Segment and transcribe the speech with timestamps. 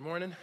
[0.00, 0.34] Good morning.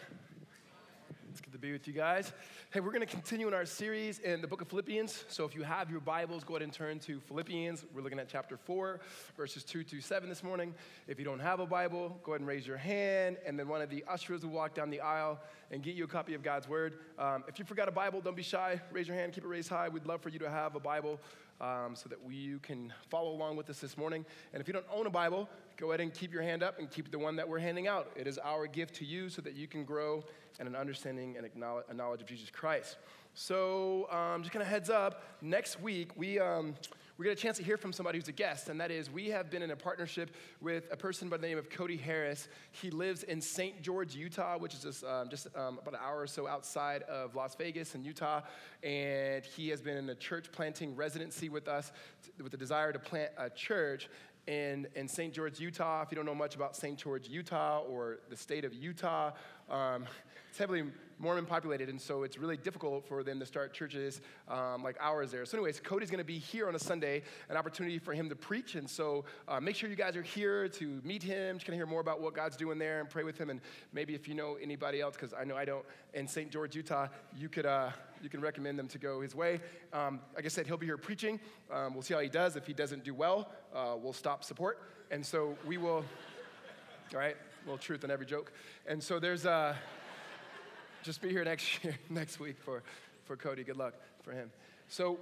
[1.57, 2.33] To be with you guys.
[2.69, 5.25] Hey, we're going to continue in our series in the book of Philippians.
[5.27, 7.83] So if you have your Bibles, go ahead and turn to Philippians.
[7.95, 8.99] We're looking at chapter 4,
[9.35, 10.75] verses 2 to 7 this morning.
[11.07, 13.81] If you don't have a Bible, go ahead and raise your hand, and then one
[13.81, 15.39] of the ushers will walk down the aisle
[15.71, 16.99] and get you a copy of God's Word.
[17.17, 18.79] Um, if you forgot a Bible, don't be shy.
[18.91, 19.89] Raise your hand, keep it raised high.
[19.89, 21.19] We'd love for you to have a Bible
[21.59, 24.25] um, so that we, you can follow along with us this morning.
[24.53, 26.89] And if you don't own a Bible, go ahead and keep your hand up and
[26.89, 28.11] keep the one that we're handing out.
[28.15, 30.23] It is our gift to you so that you can grow
[30.59, 31.47] in an understanding and
[31.89, 32.97] a knowledge of Jesus Christ.
[33.33, 36.39] So, um, just kind of heads up, next week we.
[36.39, 36.75] Um,
[37.17, 39.29] we get a chance to hear from somebody who's a guest, and that is we
[39.29, 42.47] have been in a partnership with a person by the name of Cody Harris.
[42.71, 43.81] He lives in St.
[43.81, 47.33] George, Utah, which is just, um, just um, about an hour or so outside of
[47.33, 48.41] Las Vegas in Utah.
[48.83, 51.91] And he has been in a church planting residency with us
[52.39, 54.09] with the desire to plant a church
[54.45, 55.33] in, in St.
[55.33, 56.03] George, Utah.
[56.03, 56.97] If you don't know much about St.
[56.97, 59.31] George, Utah, or the state of Utah,
[59.69, 60.05] um,
[60.49, 60.83] it's heavily
[61.19, 65.31] Mormon populated, and so it's really difficult for them to start churches um, like ours
[65.31, 65.45] there.
[65.45, 68.35] So, anyways, Cody's going to be here on a Sunday, an opportunity for him to
[68.35, 71.73] preach, and so uh, make sure you guys are here to meet him, to kind
[71.73, 73.49] of hear more about what God's doing there, and pray with him.
[73.49, 73.61] And
[73.93, 76.51] maybe if you know anybody else, because I know I don't, in St.
[76.51, 77.89] George, Utah, you could uh,
[78.21, 79.59] you can recommend them to go his way.
[79.93, 81.39] Um, like I said, he'll be here preaching.
[81.71, 82.55] Um, we'll see how he does.
[82.55, 86.05] If he doesn't do well, uh, we'll stop support, and so we will.
[87.13, 87.37] All right,
[87.67, 88.51] little truth in every joke.
[88.87, 89.45] And so there's.
[89.45, 89.75] Uh,
[91.03, 92.83] just be here next year, next week for,
[93.25, 93.63] for Cody.
[93.63, 93.93] Good luck
[94.23, 94.51] for him.
[94.87, 95.19] So,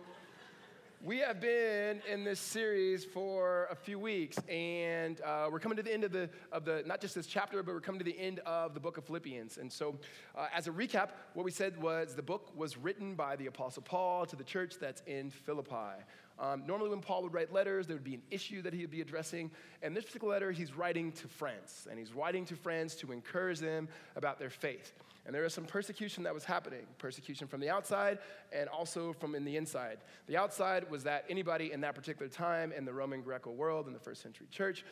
[1.03, 5.83] we have been in this series for a few weeks, and uh, we're coming to
[5.83, 8.17] the end of the, of the, not just this chapter, but we're coming to the
[8.17, 9.57] end of the book of Philippians.
[9.57, 9.95] And so,
[10.35, 13.83] uh, as a recap, what we said was the book was written by the Apostle
[13.83, 16.02] Paul to the church that's in Philippi.
[16.39, 18.91] Um, normally, when Paul would write letters, there would be an issue that he would
[18.91, 19.52] be addressing.
[19.81, 23.59] And this particular letter, he's writing to friends, and he's writing to friends to encourage
[23.59, 24.94] them about their faith.
[25.25, 28.19] And there was some persecution that was happening persecution from the outside
[28.53, 29.97] and also from in the inside.
[30.27, 33.93] The outside was that anybody in that particular time in the Roman Greco world, in
[33.93, 34.86] the first century church,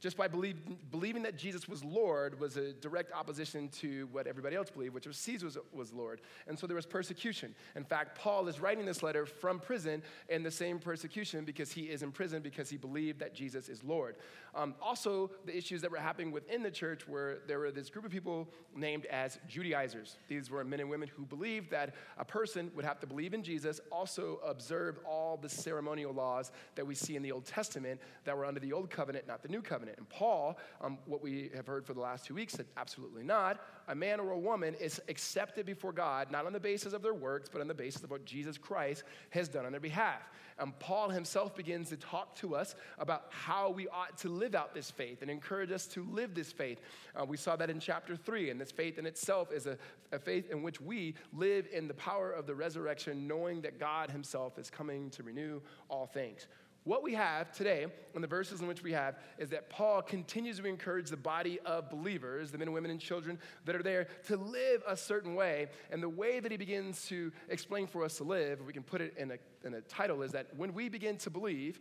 [0.00, 0.56] just by believe,
[0.90, 5.06] believing that Jesus was Lord was a direct opposition to what everybody else believed, which
[5.06, 6.20] was Caesar was, was, Lord.
[6.46, 7.54] And so there was persecution.
[7.74, 11.82] In fact, Paul is writing this letter from prison in the same persecution because he
[11.82, 14.16] is in prison because he believed that Jesus is Lord.
[14.54, 18.04] Um, also, the issues that were happening within the church were there were this group
[18.04, 20.16] of people named as Judaizers.
[20.28, 23.42] These were men and women who believed that a person would have to believe in
[23.42, 28.36] Jesus, also observe all the ceremonial laws that we see in the Old Testament that
[28.36, 29.98] were under the Old Covenant, not the New Covenant covenant.
[29.98, 33.60] And Paul, um, what we have heard for the last two weeks, said absolutely not.
[33.88, 37.14] A man or a woman is accepted before God, not on the basis of their
[37.14, 40.22] works, but on the basis of what Jesus Christ has done on their behalf.
[40.58, 44.74] And Paul himself begins to talk to us about how we ought to live out
[44.74, 46.80] this faith and encourage us to live this faith.
[47.14, 49.76] Uh, we saw that in chapter three, and this faith in itself is a,
[50.12, 54.10] a faith in which we live in the power of the resurrection, knowing that God
[54.10, 55.60] himself is coming to renew
[55.90, 56.46] all things.
[56.86, 60.58] What we have today, in the verses in which we have, is that Paul continues
[60.58, 64.06] to encourage the body of believers, the men and women and children that are there,
[64.28, 65.66] to live a certain way.
[65.90, 69.00] And the way that he begins to explain for us to live, we can put
[69.00, 71.80] it in a, in a title, is that when we begin to believe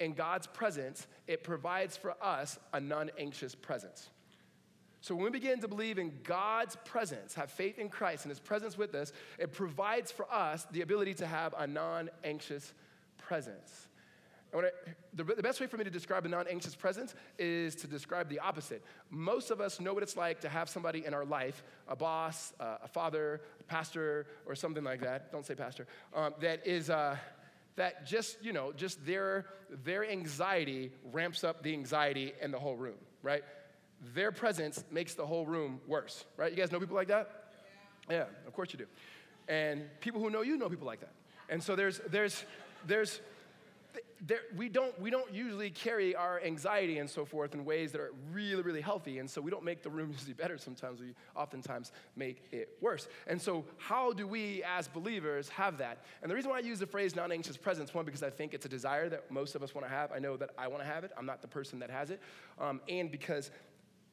[0.00, 4.08] in God's presence, it provides for us a non anxious presence.
[5.02, 8.40] So when we begin to believe in God's presence, have faith in Christ and his
[8.40, 12.72] presence with us, it provides for us the ability to have a non anxious
[13.18, 13.88] presence.
[14.54, 14.70] I,
[15.14, 18.28] the, the best way for me to describe a non anxious presence is to describe
[18.28, 18.82] the opposite.
[19.10, 22.52] Most of us know what it's like to have somebody in our life, a boss,
[22.60, 25.32] uh, a father, a pastor, or something like that.
[25.32, 26.90] Don't say pastor, um, that is.
[26.90, 27.16] Uh,
[27.76, 29.44] that just you know just their
[29.84, 33.44] their anxiety ramps up the anxiety in the whole room right
[34.14, 37.50] their presence makes the whole room worse right you guys know people like that
[38.08, 38.86] yeah, yeah of course you do
[39.48, 41.12] and people who know you know people like that
[41.50, 42.44] and so there's there's
[42.86, 43.20] there's
[44.24, 48.00] there, we, don't, we don't usually carry our anxiety and so forth in ways that
[48.00, 49.18] are really, really healthy.
[49.18, 50.58] And so we don't make the room usually better.
[50.58, 53.08] Sometimes we oftentimes make it worse.
[53.26, 56.04] And so, how do we as believers have that?
[56.22, 58.54] And the reason why I use the phrase non anxious presence, one, because I think
[58.54, 60.12] it's a desire that most of us want to have.
[60.12, 61.12] I know that I want to have it.
[61.18, 62.20] I'm not the person that has it.
[62.58, 63.50] Um, and because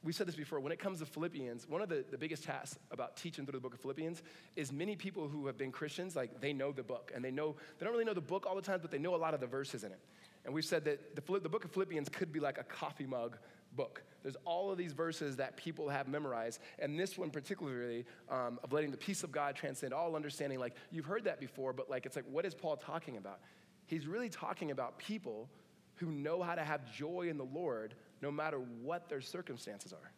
[0.04, 2.78] we said this before, when it comes to Philippians, one of the, the biggest tasks
[2.92, 4.22] about teaching through the book of Philippians
[4.56, 7.12] is many people who have been Christians, like they know the book.
[7.16, 9.16] And they know, they don't really know the book all the time, but they know
[9.16, 10.00] a lot of the verses in it.
[10.46, 13.38] And we've said that the, the book of Philippians could be like a coffee mug
[13.76, 14.04] book.
[14.24, 16.60] There's all of these verses that people have memorized.
[16.80, 20.76] And this one, particularly, um, of letting the peace of God transcend all understanding, like
[20.92, 23.40] you've heard that before, but like it's like, what is Paul talking about?
[23.86, 25.50] He's really talking about people
[25.96, 30.12] who know how to have joy in the Lord no matter what their circumstances are.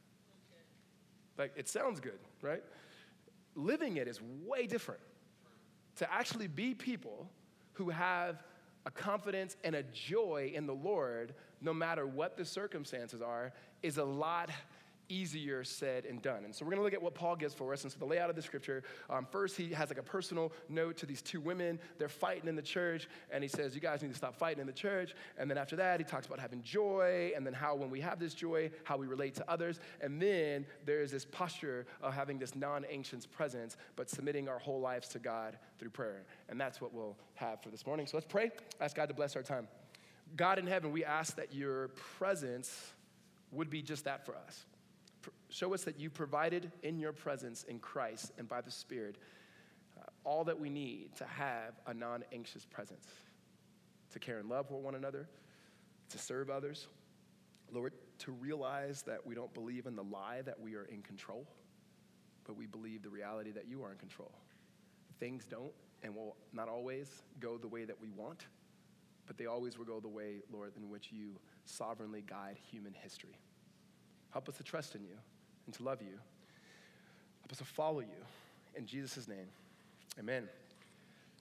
[1.40, 2.64] Like, it sounds good, right?
[3.56, 5.02] Living it is way different.
[5.98, 7.28] To actually be people
[7.74, 8.44] who have
[8.86, 13.98] a confidence and a joy in the Lord, no matter what the circumstances are, is
[13.98, 14.52] a lot
[15.10, 16.46] easier said and done.
[16.46, 17.84] And so we're going to look at what Paul gives for us.
[17.84, 20.98] And so the layout of the scripture um, first, he has like a personal note
[20.98, 21.80] to these two women.
[21.98, 24.68] They're fighting in the church, and he says, You guys need to stop fighting in
[24.68, 25.16] the church.
[25.38, 28.20] And then after that, he talks about having joy, and then how when we have
[28.20, 29.80] this joy, how we relate to others.
[30.02, 34.80] And then there's this posture of having this non anxious presence, but submitting our whole
[34.80, 36.24] lives to God through prayer.
[36.50, 38.08] And that's what we'll have for this morning.
[38.08, 38.52] So let's pray.
[38.82, 39.68] Ask God to bless our time.
[40.36, 42.94] God in heaven, we ask that your presence
[43.52, 44.66] would be just that for us.
[45.56, 49.16] Show us that you provided in your presence in Christ and by the Spirit
[49.98, 53.08] uh, all that we need to have a non anxious presence,
[54.12, 55.30] to care and love for one another,
[56.10, 56.88] to serve others.
[57.72, 61.48] Lord, to realize that we don't believe in the lie that we are in control,
[62.44, 64.34] but we believe the reality that you are in control.
[65.22, 65.72] Things don't
[66.04, 68.48] and will not always go the way that we want,
[69.26, 73.40] but they always will go the way, Lord, in which you sovereignly guide human history.
[74.32, 75.16] Help us to trust in you
[75.66, 76.18] and to love you.
[77.42, 78.26] Help us to follow you.
[78.76, 79.48] In Jesus' name,
[80.20, 80.50] amen.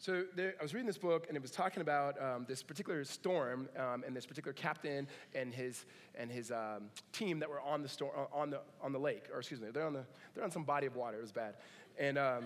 [0.01, 3.05] So there, I was reading this book, and it was talking about um, this particular
[3.05, 7.83] storm um, and this particular captain and his and his um, team that were on
[7.83, 10.05] the storm on the on the lake, or excuse me, they're on the
[10.35, 11.17] they're on some body of water.
[11.17, 11.55] It was bad,
[11.99, 12.45] and um,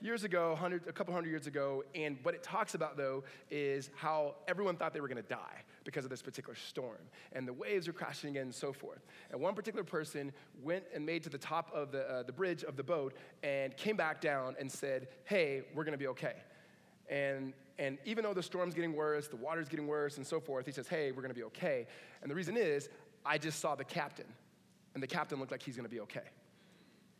[0.00, 4.34] years ago, a couple hundred years ago, and what it talks about though is how
[4.46, 6.98] everyone thought they were going to die because of this particular storm.
[7.32, 9.00] And the waves were crashing in and so forth.
[9.30, 12.62] And one particular person went and made to the top of the, uh, the bridge
[12.62, 16.34] of the boat and came back down and said, Hey, we're gonna be okay.
[17.08, 20.66] And, and even though the storm's getting worse, the water's getting worse, and so forth,
[20.66, 21.86] he says, Hey, we're gonna be okay.
[22.22, 22.88] And the reason is,
[23.24, 24.26] I just saw the captain,
[24.94, 26.20] and the captain looked like he's gonna be okay.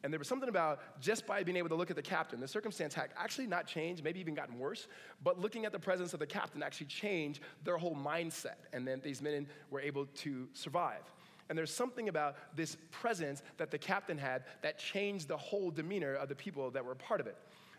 [0.05, 2.47] And there was something about just by being able to look at the captain, the
[2.47, 4.87] circumstance had actually not changed, maybe even gotten worse,
[5.25, 8.56] but looking at the presence of the captain actually changed their whole mindset.
[8.73, 11.03] And then these men were able to survive.
[11.49, 16.15] And there's something about this presence that the captain had that changed the whole demeanor
[16.15, 17.37] of the people that were a part of it.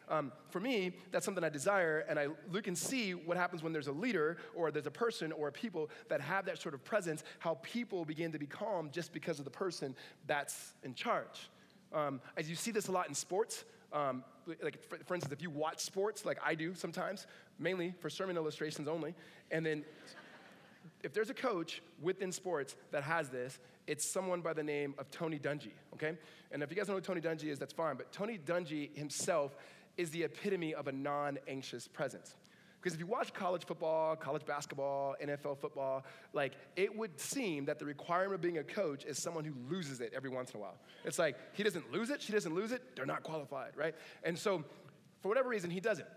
[0.10, 3.72] Um, for me, that's something I desire, and I look and see what happens when
[3.72, 6.84] there's a leader or there's a person or a people that have that sort of
[6.84, 9.96] presence, how people begin to be calm just because of the person
[10.26, 11.52] that's in charge.
[11.94, 14.24] Um, as you see this a lot in sports, um,
[14.62, 17.28] like for, for, instance, if you watch sports, like I do sometimes,
[17.58, 19.16] mainly for sermon illustrations only,
[19.52, 19.84] and then
[21.04, 25.10] if there's a coach within sports that has this, it's someone by the name of
[25.10, 26.16] Tony Dungy, okay?
[26.52, 28.96] And if you guys don't know who Tony Dungy is, that's fine, but Tony Dungy
[28.96, 29.56] himself
[29.98, 32.36] is the epitome of a non anxious presence.
[32.82, 37.78] Because if you watch college football, college basketball, NFL football, like it would seem that
[37.78, 40.62] the requirement of being a coach is someone who loses it every once in a
[40.62, 40.78] while.
[41.04, 43.96] It's like he doesn't lose it, she doesn't lose it, they're not qualified, right?
[44.24, 44.64] And so
[45.22, 46.08] for whatever reason, he doesn't.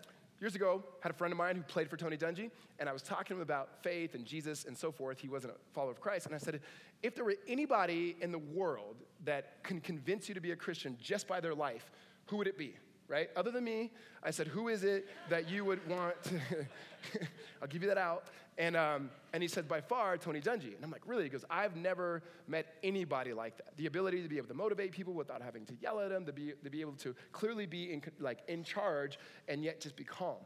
[0.40, 2.50] Years ago, I had a friend of mine who played for Tony Dungy,
[2.80, 5.20] and I was talking to him about faith and Jesus and so forth.
[5.20, 6.26] He wasn't a follower of Christ.
[6.26, 6.60] And I said,
[7.00, 10.96] if there were anybody in the world that can convince you to be a Christian
[11.00, 11.92] just by their life,
[12.26, 12.74] who would it be?
[13.12, 13.28] Right?
[13.36, 13.90] Other than me,
[14.22, 16.40] I said, who is it that you would want to,
[17.62, 18.24] I'll give you that out.
[18.56, 20.74] And, um, and he said, by far, Tony Dungy.
[20.74, 21.24] And I'm like, really?
[21.24, 23.76] He goes, I've never met anybody like that.
[23.76, 26.32] The ability to be able to motivate people without having to yell at them, to
[26.32, 30.04] be, to be able to clearly be in, like, in charge and yet just be
[30.04, 30.38] calm.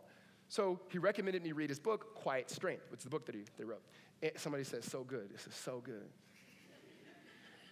[0.48, 3.42] So he recommended me read his book, Quiet Strength, which is the book that he,
[3.58, 3.82] they wrote.
[4.22, 5.30] And somebody says, so good.
[5.32, 6.08] This is so good.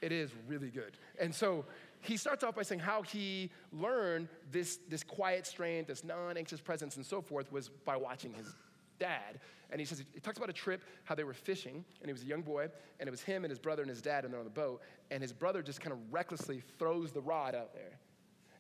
[0.03, 0.99] It is really good.
[1.19, 1.65] And so
[2.05, 6.61] he starts off by saying how he learned this, this quiet strength, this non anxious
[6.61, 8.55] presence, and so forth was by watching his
[8.99, 9.41] dad.
[9.71, 12.23] And he says, he talks about a trip, how they were fishing, and he was
[12.23, 12.69] a young boy,
[13.01, 14.83] and it was him and his brother and his dad, and they're on the boat,
[15.11, 17.99] and his brother just kind of recklessly throws the rod out there.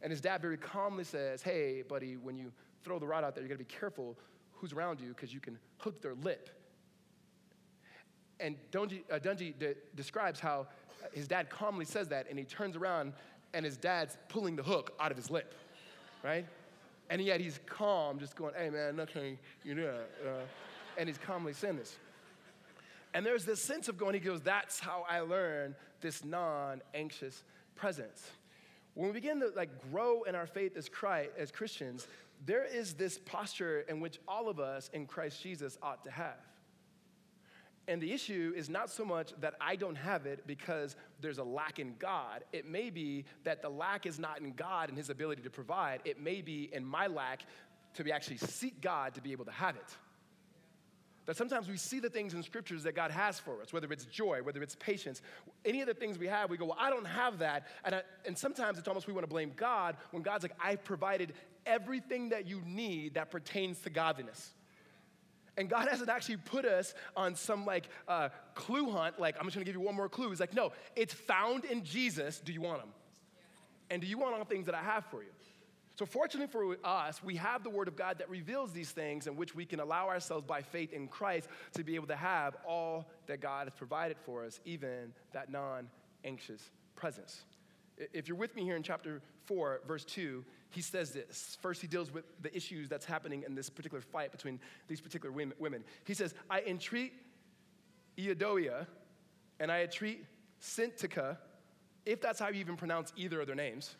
[0.02, 2.50] And his dad very calmly says, Hey, buddy, when you
[2.82, 4.18] throw the rod out there, you gotta be careful
[4.52, 6.50] who's around you because you can hook their lip.
[8.40, 10.66] And Dungy, uh, Dungy de- describes how
[11.12, 13.12] his dad calmly says that, and he turns around
[13.52, 15.54] and his dad's pulling the hook out of his lip,
[16.22, 16.44] right?
[17.10, 19.94] And yet he's calm, just going, hey man, okay, you know,
[20.26, 20.40] uh,
[20.98, 21.96] and he's calmly saying this.
[23.12, 27.44] And there's this sense of going, he goes, that's how I learned this non-anxious
[27.76, 28.28] presence.
[28.94, 32.08] When we begin to like grow in our faith as, Christ, as Christians,
[32.44, 36.40] there is this posture in which all of us in Christ Jesus ought to have.
[37.86, 41.44] And the issue is not so much that I don't have it because there's a
[41.44, 42.42] lack in God.
[42.52, 46.00] It may be that the lack is not in God and His ability to provide.
[46.04, 47.42] It may be in my lack
[47.94, 49.96] to be actually seek God to be able to have it.
[51.26, 54.04] That sometimes we see the things in scriptures that God has for us, whether it's
[54.04, 55.22] joy, whether it's patience,
[55.64, 57.66] any of the things we have, we go, well, I don't have that.
[57.84, 60.84] And, I, and sometimes it's almost we want to blame God when God's like, I've
[60.84, 61.32] provided
[61.64, 64.52] everything that you need that pertains to godliness.
[65.56, 69.54] And God hasn't actually put us on some like uh, clue hunt, like, I'm just
[69.54, 70.30] gonna give you one more clue.
[70.30, 72.40] He's like, no, it's found in Jesus.
[72.40, 72.90] Do you want them?
[73.90, 75.28] And do you want all things that I have for you?
[75.96, 79.36] So, fortunately for us, we have the Word of God that reveals these things in
[79.36, 83.08] which we can allow ourselves by faith in Christ to be able to have all
[83.28, 85.88] that God has provided for us, even that non
[86.24, 87.44] anxious presence.
[87.96, 91.56] If you're with me here in chapter 4, verse 2, he says this.
[91.60, 94.58] First, he deals with the issues that's happening in this particular fight between
[94.88, 95.84] these particular women.
[96.04, 97.12] He says, I entreat
[98.18, 98.86] Euodia
[99.60, 100.24] and I entreat
[100.60, 101.36] Syntyche,
[102.04, 103.96] if that's how you even pronounce either of their names.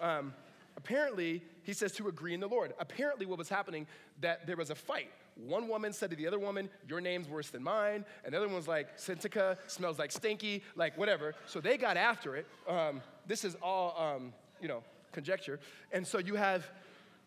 [0.00, 0.34] Um,
[0.76, 2.74] apparently, he says to agree in the Lord.
[2.80, 3.86] Apparently, what was happening,
[4.20, 5.10] that there was a fight.
[5.36, 8.04] One woman said to the other woman, Your name's worse than mine.
[8.24, 11.34] And the other one was like, Syntyche, smells like stinky, like whatever.
[11.46, 12.46] So they got after it.
[12.66, 15.60] Um, this is all, um, you know, conjecture.
[15.92, 16.68] And so you have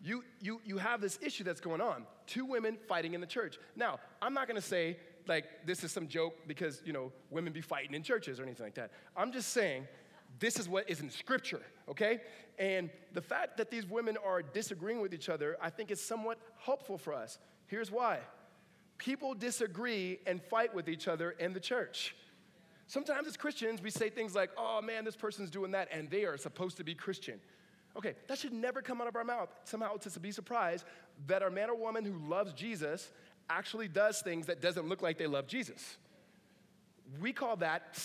[0.02, 2.06] you, you, you have this issue that's going on.
[2.26, 3.58] Two women fighting in the church.
[3.76, 7.52] Now i'm not going to say like this is some joke because you know women
[7.52, 8.92] be fighting in churches or anything like that.
[9.16, 9.86] I'm just saying
[10.38, 12.20] this is what is in scripture okay?
[12.58, 16.38] And the fact that these women are disagreeing with each other i think is somewhat
[16.58, 17.38] helpful for us.
[17.66, 18.20] Here's why.
[18.98, 22.14] People disagree and fight with each other in the church
[22.90, 26.24] sometimes as christians we say things like oh man this person's doing that and they
[26.24, 27.40] are supposed to be christian
[27.96, 29.48] Okay, that should never come out of our mouth.
[29.64, 30.84] Somehow to be surprised
[31.26, 33.10] that our man or woman who loves Jesus
[33.48, 35.96] actually does things that doesn't look like they love Jesus.
[37.20, 37.98] We call that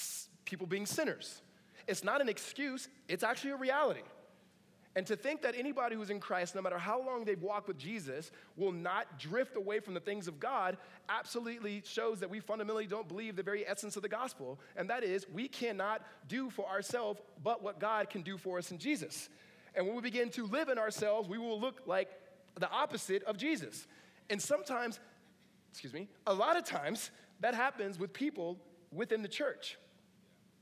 [0.45, 1.41] people being sinners.
[1.87, 4.01] It's not an excuse, it's actually a reality.
[4.95, 7.77] And to think that anybody who's in Christ, no matter how long they've walked with
[7.77, 10.77] Jesus, will not drift away from the things of God
[11.09, 14.57] absolutely shows that we fundamentally don't believe the very essence of the gospel.
[14.77, 18.71] And that is, we cannot do for ourselves but what God can do for us
[18.71, 19.27] in Jesus.
[19.75, 22.07] And when we begin to live in ourselves, we will look like
[22.57, 23.87] the opposite of Jesus.
[24.29, 25.01] And sometimes,
[25.71, 27.11] excuse me, a lot of times
[27.41, 28.57] that happens with people
[28.93, 29.77] within the church,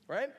[0.08, 0.32] right?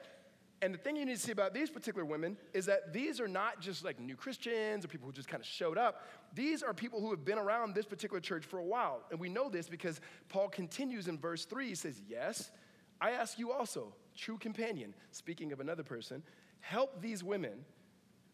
[0.64, 3.28] And the thing you need to see about these particular women is that these are
[3.28, 6.06] not just like new Christians or people who just kind of showed up.
[6.34, 9.02] These are people who have been around this particular church for a while.
[9.10, 11.68] And we know this because Paul continues in verse 3.
[11.68, 12.50] He says, Yes,
[12.98, 16.22] I ask you also, true companion, speaking of another person,
[16.60, 17.66] help these women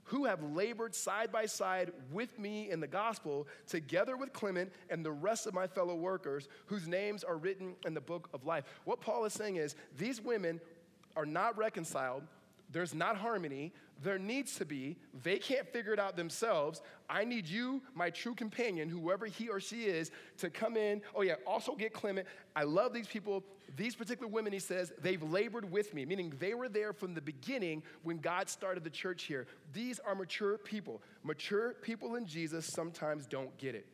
[0.04, 5.04] who have labored side by side with me in the gospel, together with Clement and
[5.04, 8.64] the rest of my fellow workers, whose names are written in the book of life.
[8.84, 10.60] What Paul is saying is these women
[11.16, 12.22] are not reconciled,
[12.72, 14.96] there's not harmony, there needs to be.
[15.22, 16.80] They can't figure it out themselves.
[17.08, 21.02] I need you, my true companion, whoever he or she is, to come in.
[21.14, 22.26] Oh, yeah, also get Clement.
[22.56, 23.44] I love these people.
[23.76, 27.20] These particular women, he says, they've labored with me, meaning they were there from the
[27.20, 29.46] beginning when God started the church here.
[29.72, 31.02] These are mature people.
[31.22, 33.86] Mature people in Jesus sometimes don't get it.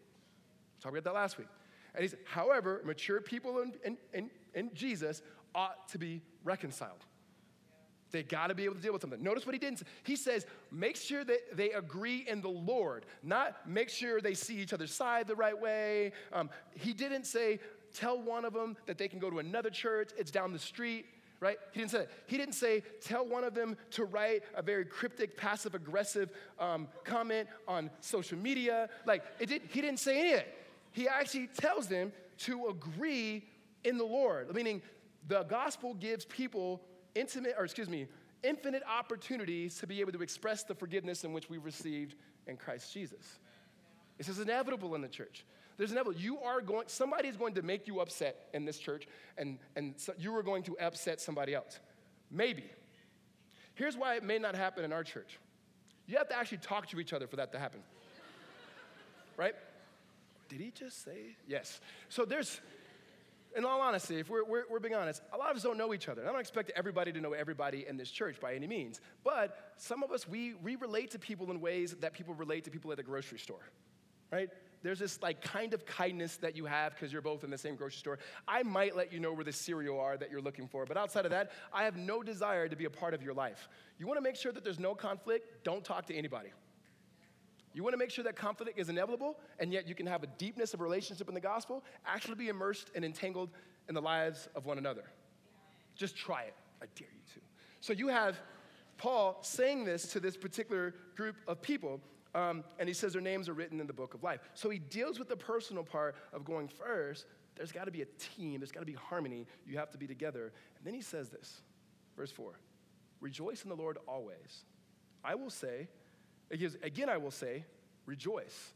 [0.80, 1.48] Talked about that last week.
[1.96, 5.22] And he's, however, mature people in, in, in, in Jesus
[5.54, 7.04] ought to be reconciled.
[8.12, 9.22] They got to be able to deal with something.
[9.22, 9.86] Notice what he didn't say.
[10.04, 14.58] He says, make sure that they agree in the Lord, not make sure they see
[14.58, 16.12] each other's side the right way.
[16.32, 17.58] Um, he didn't say,
[17.92, 21.06] tell one of them that they can go to another church, it's down the street,
[21.40, 21.56] right?
[21.72, 22.10] He didn't say that.
[22.26, 26.88] He didn't say, tell one of them to write a very cryptic, passive aggressive um,
[27.04, 28.88] comment on social media.
[29.04, 30.54] Like, it did, he didn't say any of that.
[30.96, 33.44] He actually tells them to agree
[33.84, 34.80] in the Lord, meaning
[35.28, 36.80] the gospel gives people
[37.14, 38.06] intimate, or excuse me,
[38.42, 42.14] infinite opportunities to be able to express the forgiveness in which we received
[42.46, 43.40] in Christ Jesus.
[44.16, 45.44] This is inevitable in the church.
[45.76, 46.18] There's inevitable.
[46.18, 49.92] You are going, somebody is going to make you upset in this church, and, and
[49.98, 51.78] so you are going to upset somebody else.
[52.30, 52.64] Maybe.
[53.74, 55.38] Here's why it may not happen in our church.
[56.06, 57.80] You have to actually talk to each other for that to happen.
[59.36, 59.54] right?
[60.48, 61.36] Did he just say?
[61.46, 61.80] Yes.
[62.08, 62.60] So there's,
[63.56, 65.94] in all honesty, if we're, we're, we're, being honest, a lot of us don't know
[65.94, 66.20] each other.
[66.20, 69.00] And I don't expect everybody to know everybody in this church by any means.
[69.24, 72.70] But some of us, we, we relate to people in ways that people relate to
[72.70, 73.70] people at the grocery store,
[74.30, 74.48] right?
[74.82, 77.74] There's this like kind of kindness that you have because you're both in the same
[77.76, 78.18] grocery store.
[78.46, 81.24] I might let you know where the cereal are that you're looking for, but outside
[81.24, 83.68] of that, I have no desire to be a part of your life.
[83.98, 86.50] You want to make sure that there's no conflict, don't talk to anybody.
[87.76, 90.26] You want to make sure that conflict is inevitable, and yet you can have a
[90.38, 93.50] deepness of relationship in the gospel, actually be immersed and entangled
[93.86, 95.04] in the lives of one another.
[95.94, 96.54] Just try it.
[96.80, 97.40] I dare you to.
[97.80, 98.40] So you have
[98.96, 102.00] Paul saying this to this particular group of people,
[102.34, 104.40] um, and he says their names are written in the book of life.
[104.54, 108.06] So he deals with the personal part of going first, there's got to be a
[108.18, 109.46] team, there's got to be harmony.
[109.66, 110.50] You have to be together.
[110.78, 111.60] And then he says this,
[112.16, 112.58] verse 4
[113.20, 114.64] Rejoice in the Lord always.
[115.22, 115.88] I will say,
[116.50, 117.64] again, I will say,
[118.06, 118.72] rejoice.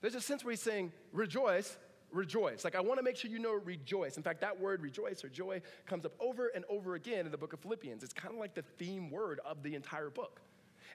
[0.00, 1.76] There's a sense where he's saying, rejoice,
[2.12, 2.64] rejoice.
[2.64, 4.16] Like, I want to make sure you know rejoice.
[4.16, 7.38] In fact, that word rejoice or joy comes up over and over again in the
[7.38, 8.02] book of Philippians.
[8.02, 10.40] It's kind of like the theme word of the entire book.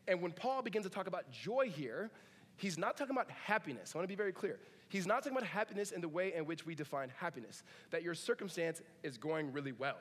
[0.08, 2.10] And when Paul begins to talk about joy here,
[2.58, 3.92] he's not talking about happiness.
[3.94, 4.60] I want to be very clear.
[4.90, 8.14] He's not talking about happiness in the way in which we define happiness, that your
[8.14, 9.98] circumstance is going really well.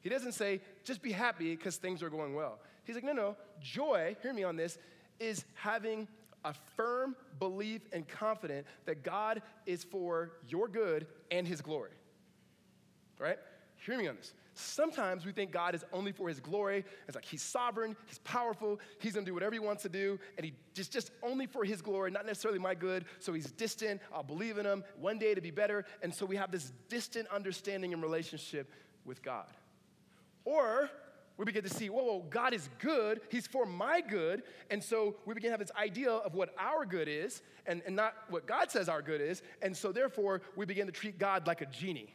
[0.00, 2.58] He doesn't say, just be happy because things are going well.
[2.84, 4.76] He's like, no, no, joy, hear me on this,
[5.20, 6.08] is having
[6.44, 11.92] a firm belief and confidence that God is for your good and his glory.
[13.18, 13.38] Right?
[13.86, 14.32] Hear me on this.
[14.54, 16.84] Sometimes we think God is only for his glory.
[17.08, 20.44] It's like he's sovereign, he's powerful, he's gonna do whatever he wants to do, and
[20.44, 23.04] he just, just only for his glory, not necessarily my good.
[23.18, 24.00] So he's distant.
[24.12, 25.84] I'll believe in him one day to be better.
[26.02, 28.70] And so we have this distant understanding and relationship
[29.04, 29.46] with God.
[30.44, 30.88] Or
[31.36, 33.20] we begin to see, whoa, whoa, God is good.
[33.28, 34.44] He's for my good.
[34.70, 37.96] And so we begin to have this idea of what our good is and, and
[37.96, 39.42] not what God says our good is.
[39.60, 42.14] And so therefore, we begin to treat God like a genie.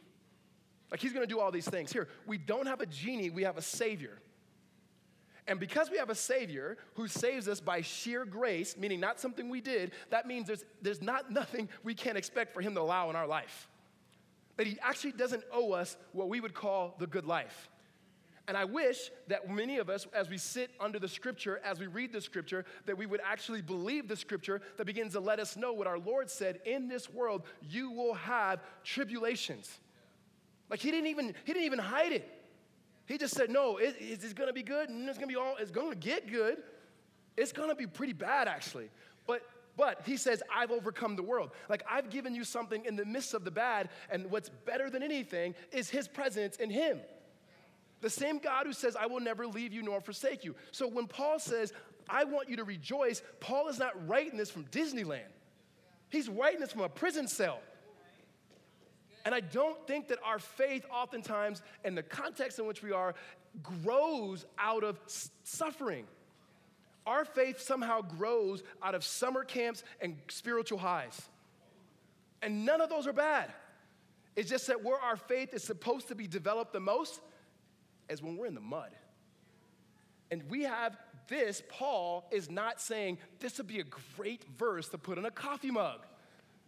[0.90, 1.92] Like he's gonna do all these things.
[1.92, 4.18] Here, we don't have a genie, we have a savior.
[5.46, 9.48] And because we have a Savior who saves us by sheer grace, meaning not something
[9.48, 13.10] we did, that means there's, there's not nothing we can't expect for Him to allow
[13.10, 13.68] in our life.
[14.56, 17.69] That He actually doesn't owe us what we would call the good life.
[18.50, 21.86] And I wish that many of us, as we sit under the scripture, as we
[21.86, 25.56] read the scripture, that we would actually believe the scripture that begins to let us
[25.56, 29.78] know what our Lord said in this world, you will have tribulations.
[30.68, 32.28] Like he didn't even, he didn't even hide it.
[33.06, 35.70] He just said, no, it, it's gonna be good, and it's gonna be all, it's
[35.70, 36.56] gonna get good.
[37.36, 38.90] It's gonna be pretty bad, actually.
[39.28, 39.42] But
[39.76, 41.52] but he says, I've overcome the world.
[41.68, 45.04] Like, I've given you something in the midst of the bad, and what's better than
[45.04, 46.98] anything is his presence in him.
[48.00, 50.54] The same God who says, I will never leave you nor forsake you.
[50.72, 51.72] So when Paul says,
[52.08, 55.28] I want you to rejoice, Paul is not writing this from Disneyland.
[56.08, 57.60] He's writing this from a prison cell.
[59.24, 63.14] And I don't think that our faith, oftentimes, in the context in which we are,
[63.62, 64.98] grows out of
[65.44, 66.06] suffering.
[67.06, 71.20] Our faith somehow grows out of summer camps and spiritual highs.
[72.42, 73.52] And none of those are bad.
[74.36, 77.20] It's just that where our faith is supposed to be developed the most
[78.10, 78.90] as when we're in the mud.
[80.30, 80.96] And we have
[81.28, 83.84] this, Paul is not saying this would be a
[84.16, 86.06] great verse to put in a coffee mug.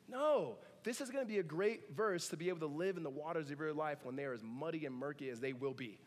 [0.09, 3.03] No, this is going to be a great verse to be able to live in
[3.03, 5.75] the waters of your life when they are as muddy and murky as they will
[5.75, 5.99] be.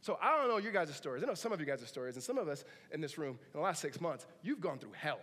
[0.00, 1.22] So I don't know your guys' stories.
[1.22, 3.60] I know some of you guys' stories, and some of us in this room in
[3.60, 5.20] the last six months, you've gone through hell.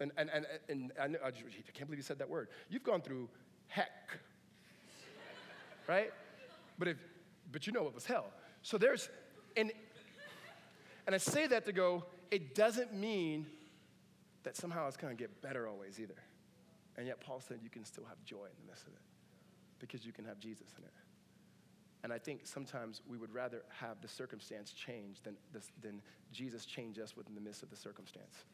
[0.00, 2.48] And, and, and, and I, I can't believe you said that word.
[2.68, 3.28] You've gone through
[3.68, 4.18] heck,
[5.88, 6.12] right?
[6.78, 6.96] But if
[7.52, 8.26] but you know it was hell.
[8.62, 9.08] So there's,
[9.56, 9.72] and,
[11.06, 13.46] and I say that to go, it doesn't mean
[14.42, 16.16] that somehow it's going to get better always either.
[16.96, 19.00] And yet Paul said you can still have joy in the midst of it
[19.78, 20.92] because you can have Jesus in it.
[22.02, 26.00] And I think sometimes we would rather have the circumstance change than, this, than
[26.32, 28.44] Jesus change us within the midst of the circumstance.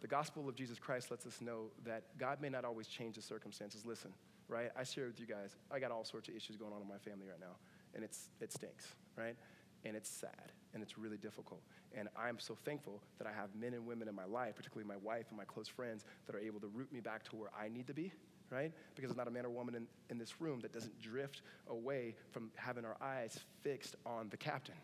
[0.00, 3.22] The gospel of Jesus Christ lets us know that God may not always change the
[3.22, 3.84] circumstances.
[3.84, 4.12] Listen,
[4.48, 4.70] right?
[4.78, 6.98] I share with you guys, I got all sorts of issues going on in my
[6.98, 7.56] family right now
[7.94, 9.36] and it's, it stinks, right?
[9.84, 11.62] And it's sad and it's really difficult.
[11.96, 14.96] And I'm so thankful that I have men and women in my life, particularly my
[14.96, 17.68] wife and my close friends, that are able to root me back to where I
[17.68, 18.12] need to be,
[18.50, 18.72] right?
[18.94, 22.14] Because there's not a man or woman in, in this room that doesn't drift away
[22.30, 24.74] from having our eyes fixed on the captain.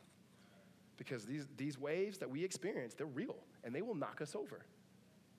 [0.97, 4.65] Because these, these waves that we experience, they're real and they will knock us over.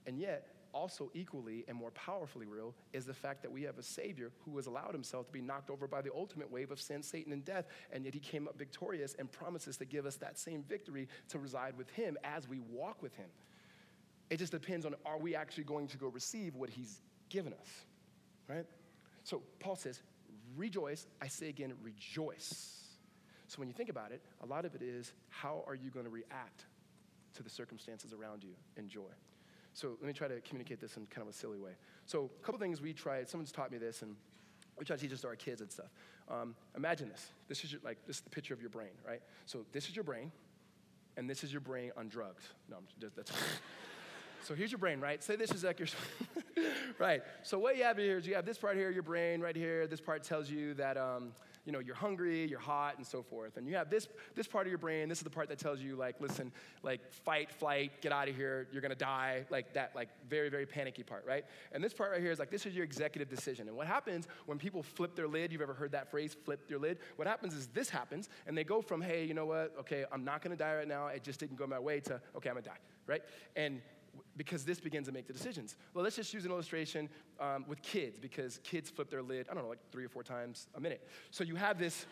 [0.06, 3.84] And yet, also equally and more powerfully real is the fact that we have a
[3.84, 7.02] Savior who has allowed himself to be knocked over by the ultimate wave of sin,
[7.02, 10.38] Satan, and death, and yet he came up victorious and promises to give us that
[10.38, 13.30] same victory to reside with him as we walk with him.
[14.30, 17.86] It just depends on are we actually going to go receive what he's given us,
[18.50, 18.66] right?
[19.24, 20.02] So Paul says,
[20.58, 21.08] rejoice.
[21.22, 22.84] I say again, rejoice.
[23.48, 26.06] So when you think about it, a lot of it is how are you going
[26.06, 26.66] to react
[27.36, 29.02] to the circumstances around you in joy?
[29.76, 31.72] So let me try to communicate this in kind of a silly way.
[32.06, 34.16] So a couple things we tried, someone's taught me this, and
[34.80, 35.90] we try to teach this to our kids and stuff.
[36.32, 37.28] Um, imagine this.
[37.50, 39.22] This is your, like this is the picture of your brain, right?
[39.46, 40.32] So this is your brain,
[41.18, 42.44] and this is your brain on drugs.
[42.70, 43.34] No, I'm just, that's.
[44.44, 45.22] so here's your brain, right?
[45.22, 45.90] Say this is like your.
[46.98, 47.22] right.
[47.44, 49.88] So what you have here is you have this part here, your brain right here.
[49.88, 51.34] This part tells you that um,
[51.66, 53.58] you know, you're hungry, you're hot, and so forth.
[53.58, 55.80] And you have this, this part of your brain, this is the part that tells
[55.80, 56.52] you, like, listen,
[56.84, 60.66] like, fight, flight, get out of here, you're gonna die, like that, like, very, very
[60.66, 61.46] panicky part, right?
[61.72, 63.68] And this part right here is like, this is your executive decision.
[63.68, 66.80] And what happens when people flip their lid, you've ever heard that phrase, flip your
[66.80, 67.00] lid?
[67.16, 70.24] What happens is this happens, and they go from, hey, you know what, okay, I'm
[70.24, 72.68] not gonna die right now, it just didn't go my way, to, okay, I'm gonna
[72.68, 73.24] die, right?
[73.56, 73.82] And
[74.38, 75.76] because this begins to make the decisions.
[75.94, 79.54] Well, let's just use an illustration um, with kids because kids flip their lid, I
[79.54, 81.08] don't know, like three or four times a minute.
[81.32, 82.06] So you have this,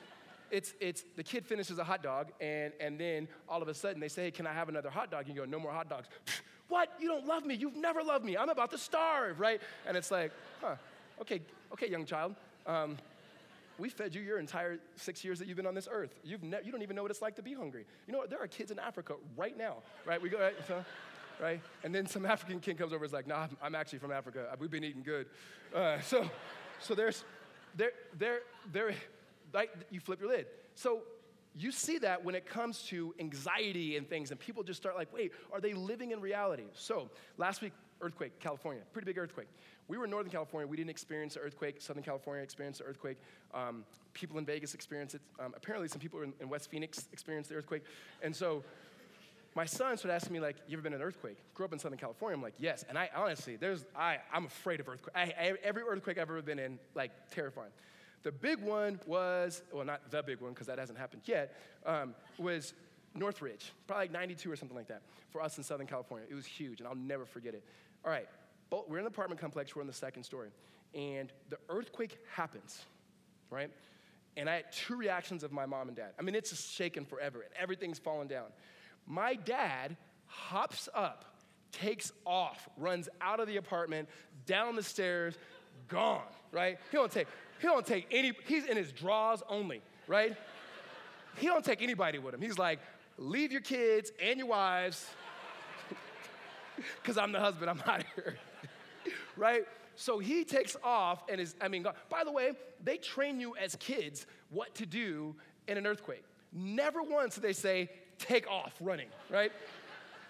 [0.51, 3.99] it's, it's the kid finishes a hot dog, and, and then all of a sudden
[3.99, 5.25] they say, hey, Can I have another hot dog?
[5.25, 6.07] And you go, No more hot dogs.
[6.69, 6.89] what?
[6.99, 7.55] You don't love me.
[7.55, 8.38] You've never loved me.
[8.38, 9.62] I'm about to starve, right?
[9.86, 10.31] And it's like,
[10.62, 10.75] Huh,
[11.21, 11.41] okay,
[11.73, 12.36] okay, young child.
[12.65, 12.97] Um,
[13.79, 16.13] we fed you your entire six years that you've been on this earth.
[16.23, 17.86] You've ne- you don't even know what it's like to be hungry.
[18.07, 18.29] You know what?
[18.29, 20.21] There are kids in Africa right now, right?
[20.21, 20.53] We go, right?
[20.67, 20.86] So,
[21.41, 21.61] right?
[21.83, 24.47] And then some African kid comes over and is like, nah, I'm actually from Africa.
[24.59, 25.27] We've been eating good.
[25.73, 26.29] Uh, so,
[26.79, 27.23] so there's,
[27.75, 28.39] there, there,
[28.71, 28.93] there,
[29.53, 30.47] like, you flip your lid.
[30.75, 31.01] So
[31.55, 35.13] you see that when it comes to anxiety and things, and people just start like,
[35.13, 36.65] wait, are they living in reality?
[36.73, 39.47] So last week, earthquake, California, pretty big earthquake.
[39.87, 40.67] We were in Northern California.
[40.67, 41.81] We didn't experience the earthquake.
[41.81, 43.17] Southern California experienced the earthquake.
[43.53, 45.21] Um, people in Vegas experienced it.
[45.39, 47.83] Um, apparently, some people in, in West Phoenix experienced the earthquake.
[48.21, 48.63] And so
[49.55, 51.79] my son started asking me like, "You ever been in an earthquake?" Grew up in
[51.79, 52.35] Southern California.
[52.35, 55.31] I'm like, "Yes." And I honestly, there's, I, I'm afraid of earthquakes.
[55.63, 57.71] Every earthquake I've ever been in, like, terrifying.
[58.23, 61.55] The big one was, well, not the big one because that hasn't happened yet.
[61.85, 62.73] Um, was
[63.13, 66.25] Northridge, probably like 92 or something like that, for us in Southern California.
[66.29, 67.63] It was huge, and I'll never forget it.
[68.03, 68.27] All right,
[68.71, 69.75] we're in an apartment complex.
[69.75, 70.49] We're in the second story,
[70.95, 72.81] and the earthquake happens,
[73.49, 73.69] right?
[74.35, 76.13] And I had two reactions of my mom and dad.
[76.17, 78.45] I mean, it's just shaking forever, and everything's falling down.
[79.07, 81.25] My dad hops up,
[81.71, 84.09] takes off, runs out of the apartment,
[84.45, 85.35] down the stairs,
[85.87, 86.77] gone, right?
[86.91, 87.27] He don't take,
[87.59, 90.35] he don't take any, he's in his drawers only, right?
[91.37, 92.41] He don't take anybody with him.
[92.41, 92.79] He's like,
[93.17, 95.05] leave your kids and your wives,
[97.01, 98.37] because I'm the husband, I'm out of here,
[99.37, 99.63] right?
[99.95, 103.75] So he takes off and is, I mean, by the way, they train you as
[103.75, 105.35] kids what to do
[105.67, 106.23] in an earthquake.
[106.51, 107.89] Never once do they say,
[108.19, 109.52] take off running, right?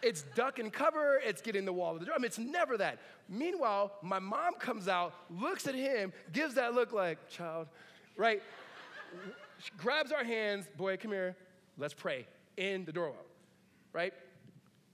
[0.02, 3.00] It's duck and cover, it's getting the wall of the mean, it's never that.
[3.30, 7.68] Meanwhile, my mom comes out, looks at him, gives that look like, child,
[8.18, 8.42] right?
[9.60, 11.38] She grabs our hands, boy, come here,
[11.78, 13.16] let's pray in the doorway,
[13.94, 14.14] right?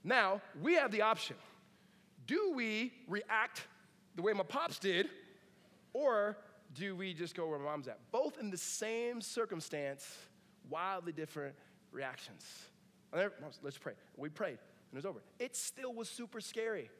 [0.04, 1.36] Now, we have the option.
[2.26, 3.66] Do we react
[4.14, 5.08] the way my pops did,
[5.92, 6.36] or
[6.74, 7.98] do we just go where my mom's at?
[8.12, 10.16] Both in the same circumstance,
[10.68, 11.56] wildly different
[11.90, 12.46] reactions.
[13.12, 13.94] Let's pray.
[14.16, 15.20] We prayed, and it was over.
[15.38, 16.90] It still was super scary.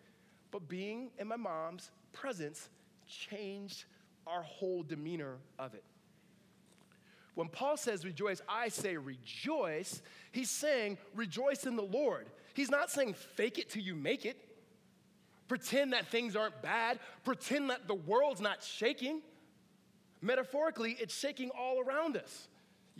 [0.50, 2.68] But being in my mom's presence
[3.06, 3.84] changed
[4.26, 5.84] our whole demeanor of it.
[7.34, 12.26] When Paul says rejoice, I say rejoice, he's saying rejoice in the Lord.
[12.54, 14.36] He's not saying fake it till you make it.
[15.46, 16.98] Pretend that things aren't bad.
[17.24, 19.22] Pretend that the world's not shaking.
[20.20, 22.48] Metaphorically, it's shaking all around us.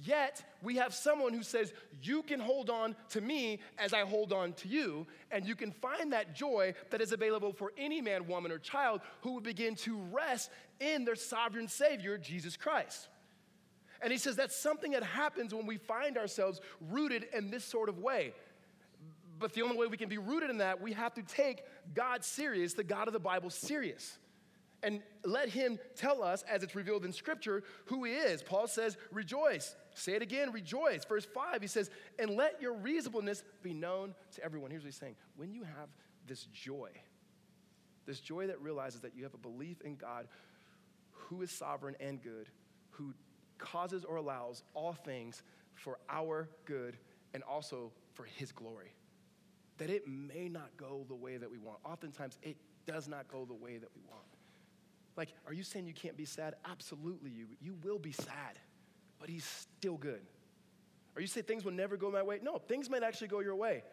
[0.03, 4.33] Yet, we have someone who says, You can hold on to me as I hold
[4.33, 5.07] on to you.
[5.31, 9.01] And you can find that joy that is available for any man, woman, or child
[9.23, 13.09] who would begin to rest in their sovereign Savior, Jesus Christ.
[14.03, 16.61] And he says that's something that happens when we find ourselves
[16.91, 18.33] rooted in this sort of way.
[19.39, 21.63] But the only way we can be rooted in that, we have to take
[21.95, 24.19] God serious, the God of the Bible serious
[24.83, 28.43] and let him tell us, as it's revealed in Scripture, who he is.
[28.43, 29.75] Paul says, rejoice.
[30.01, 31.05] Say it again, rejoice.
[31.05, 34.71] Verse 5, he says, and let your reasonableness be known to everyone.
[34.71, 35.91] Here's what he's saying when you have
[36.27, 36.89] this joy,
[38.07, 40.27] this joy that realizes that you have a belief in God
[41.11, 42.49] who is sovereign and good,
[42.89, 43.13] who
[43.59, 45.43] causes or allows all things
[45.75, 46.97] for our good
[47.35, 48.95] and also for his glory.
[49.77, 51.79] That it may not go the way that we want.
[51.85, 54.25] Oftentimes, it does not go the way that we want.
[55.19, 56.55] Like, are you saying you can't be sad?
[56.65, 58.59] Absolutely, you, you will be sad,
[59.21, 60.23] but he's still good.
[61.15, 62.41] Or you say things will never go my way?
[62.43, 63.85] No, things might actually go your way.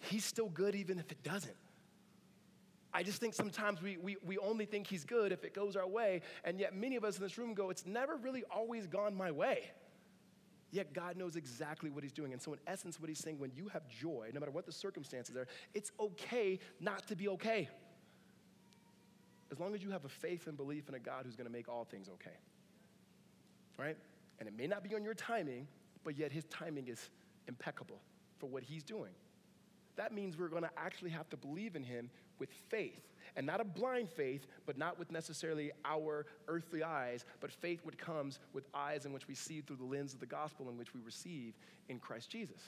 [0.00, 1.56] He's still good even if it doesn't.
[2.92, 5.86] I just think sometimes we, we, we only think he's good if it goes our
[5.86, 9.14] way, and yet many of us in this room go, it's never really always gone
[9.14, 9.70] my way.
[10.70, 12.32] Yet God knows exactly what he's doing.
[12.32, 14.72] And so, in essence, what he's saying, when you have joy, no matter what the
[14.72, 17.68] circumstances are, it's okay not to be okay
[19.52, 21.68] as long as you have a faith and belief in a God who's to make
[21.68, 22.36] all things okay.
[23.78, 23.96] Right?
[24.38, 25.66] And it may not be on your timing,
[26.04, 27.10] but yet his timing is
[27.48, 28.00] impeccable
[28.38, 29.12] for what he's doing.
[29.96, 33.00] that means we're going to actually have to believe in him with faith.
[33.34, 37.96] And not a blind faith, but not with necessarily our earthly eyes, but faith which
[37.96, 40.94] comes with eyes in which we see through the lens of the gospel in which
[40.94, 41.54] we receive
[41.88, 42.60] in Christ Jesus.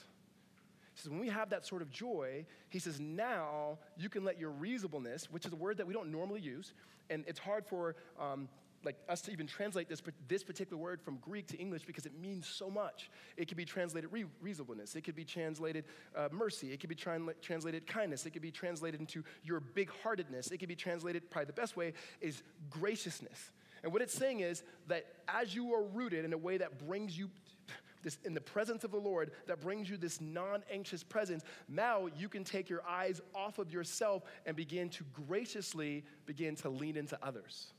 [0.94, 4.38] He says, when we have that sort of joy, he says, now you can let
[4.38, 6.72] your reasonableness, which is a word that we don't normally use,
[7.08, 8.48] and it's hard for um,
[8.84, 12.18] like us to even translate this, this particular word from Greek to English because it
[12.18, 13.10] means so much.
[13.36, 14.94] It could be translated re- reasonableness.
[14.94, 15.84] It could be translated
[16.16, 16.72] uh, mercy.
[16.72, 18.24] It could be translated kindness.
[18.26, 20.50] It could be translated into your big heartedness.
[20.50, 23.50] It could be translated, probably the best way is graciousness.
[23.82, 27.16] And what it's saying is that as you are rooted in a way that brings
[27.18, 27.30] you
[28.02, 32.28] this in the presence of the Lord that brings you this non-anxious presence, now you
[32.28, 37.18] can take your eyes off of yourself and begin to graciously begin to lean into
[37.24, 37.72] others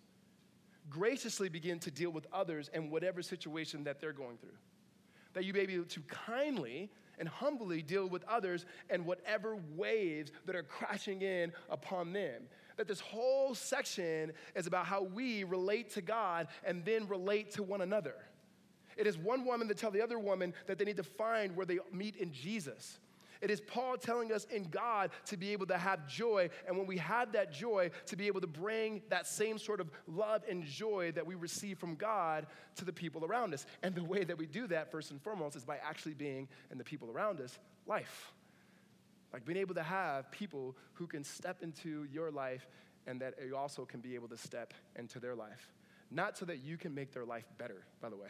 [0.90, 4.58] graciously begin to deal with others in whatever situation that they're going through.
[5.34, 10.32] That you may be able to kindly and humbly deal with others and whatever waves
[10.46, 12.44] that are crashing in upon them.
[12.78, 17.64] That this whole section is about how we relate to God and then relate to
[17.64, 18.16] one another.
[18.98, 21.66] It is one woman to tell the other woman that they need to find where
[21.66, 23.00] they meet in Jesus.
[23.42, 26.50] It is Paul telling us in God to be able to have joy.
[26.68, 29.90] And when we have that joy, to be able to bring that same sort of
[30.08, 33.66] love and joy that we receive from God to the people around us.
[33.82, 36.78] And the way that we do that, first and foremost, is by actually being in
[36.78, 38.34] the people around us life.
[39.32, 42.68] Like being able to have people who can step into your life
[43.08, 45.72] and that you also can be able to step into their life.
[46.12, 48.30] Not so that you can make their life better, by the way.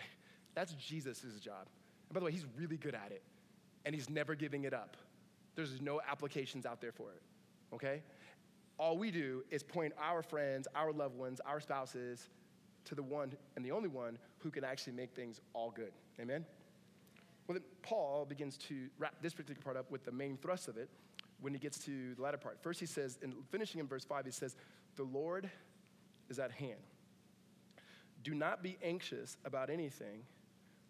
[0.53, 1.67] That's Jesus' job.
[2.09, 3.23] And by the way, he's really good at it
[3.85, 4.97] and he's never giving it up.
[5.55, 7.21] There's no applications out there for it,
[7.73, 8.01] okay?
[8.77, 12.29] All we do is point our friends, our loved ones, our spouses
[12.85, 15.91] to the one and the only one who can actually make things all good.
[16.19, 16.45] Amen?
[17.47, 20.77] Well, then Paul begins to wrap this particular part up with the main thrust of
[20.77, 20.89] it
[21.41, 22.61] when he gets to the latter part.
[22.61, 24.55] First, he says, and finishing in verse 5, he says,
[24.95, 25.49] The Lord
[26.29, 26.79] is at hand.
[28.23, 30.23] Do not be anxious about anything,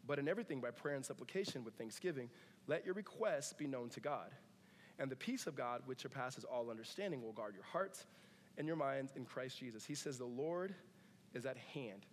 [0.05, 2.29] but in everything by prayer and supplication with thanksgiving
[2.69, 4.29] let your requests be known to God.
[4.99, 8.05] And the peace of God, which surpasses all understanding, will guard your hearts
[8.57, 9.85] and your minds in Christ Jesus.
[9.85, 10.75] He says, The Lord
[11.33, 12.05] is at hand.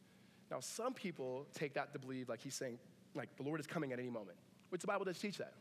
[0.50, 2.78] Now, some people take that to believe, like he's saying,
[3.14, 4.38] like the Lord is coming at any moment,
[4.70, 5.52] which the Bible does teach that.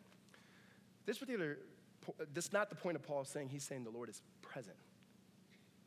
[1.05, 1.57] This particular,
[2.07, 4.77] uh, that's not the point of Paul saying, he's saying the Lord is present.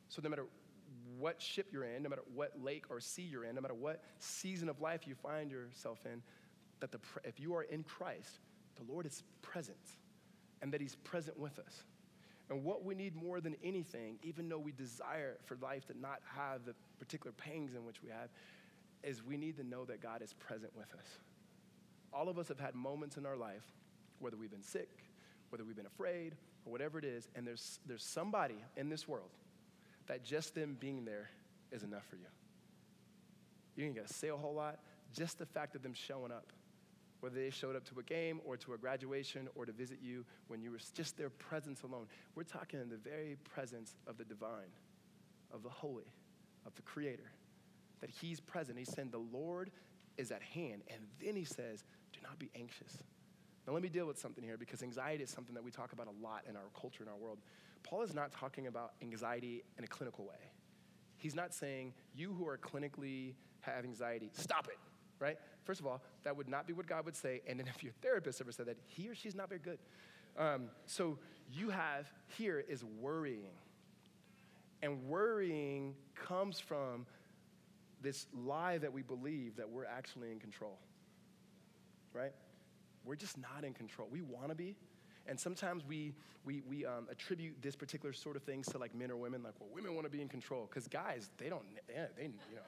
[0.09, 0.45] So no matter
[1.17, 4.03] what ship you're in, no matter what lake or sea you're in, no matter what
[4.19, 6.21] season of life you find yourself in,
[6.79, 8.39] that the, if you are in Christ,
[8.79, 9.77] the Lord is present
[10.61, 11.83] and that He's present with us.
[12.49, 16.19] And what we need more than anything, even though we desire for life to not
[16.35, 18.29] have the particular pangs in which we have,
[19.03, 21.05] is we need to know that God is present with us.
[22.11, 23.63] All of us have had moments in our life,
[24.19, 24.89] whether we've been sick,
[25.51, 29.29] whether we've been afraid, or whatever it is, and there's, there's somebody in this world
[30.07, 31.29] that just them being there
[31.71, 32.25] is enough for you.
[33.75, 34.79] You ain't gotta say a whole lot,
[35.13, 36.51] just the fact of them showing up
[37.21, 40.25] whether they showed up to a game or to a graduation or to visit you
[40.47, 42.05] when you were just their presence alone.
[42.35, 44.71] We're talking in the very presence of the divine,
[45.53, 46.11] of the holy,
[46.65, 47.31] of the creator.
[48.01, 48.77] That he's present.
[48.77, 49.71] He's saying the Lord
[50.17, 50.83] is at hand.
[50.89, 52.97] And then he says, do not be anxious.
[53.67, 56.07] Now, let me deal with something here because anxiety is something that we talk about
[56.07, 57.39] a lot in our culture, in our world.
[57.83, 60.51] Paul is not talking about anxiety in a clinical way.
[61.17, 64.77] He's not saying, you who are clinically have anxiety, stop it
[65.19, 65.37] right?
[65.63, 67.41] First of all, that would not be what God would say.
[67.47, 69.79] And then if your therapist ever said that, he or she's not very good.
[70.37, 71.17] Um, so
[71.51, 73.51] you have here is worrying.
[74.81, 77.05] And worrying comes from
[78.01, 80.79] this lie that we believe that we're actually in control,
[82.13, 82.31] right?
[83.03, 84.07] We're just not in control.
[84.09, 84.75] We want to be.
[85.27, 86.13] And sometimes we,
[86.45, 89.53] we, we um, attribute this particular sort of things to like men or women, like,
[89.59, 90.67] well, women want to be in control.
[90.69, 92.61] Because guys, they don't, they, they, you know,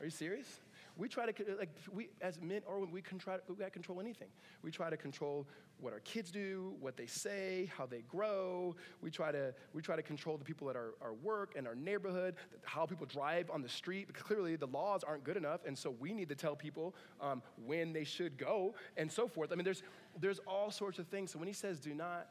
[0.00, 0.60] are you serious?
[0.96, 4.28] We try to, like, we, as men, or we can try, we got control anything.
[4.62, 5.46] We try to control
[5.78, 8.76] what our kids do, what they say, how they grow.
[9.00, 11.74] We try to, we try to control the people at our, our work and our
[11.74, 14.12] neighborhood, how people drive on the street.
[14.12, 17.92] Clearly, the laws aren't good enough, and so we need to tell people um, when
[17.92, 19.52] they should go and so forth.
[19.52, 19.82] I mean, there's,
[20.20, 21.30] there's all sorts of things.
[21.30, 22.28] So when he says, do not,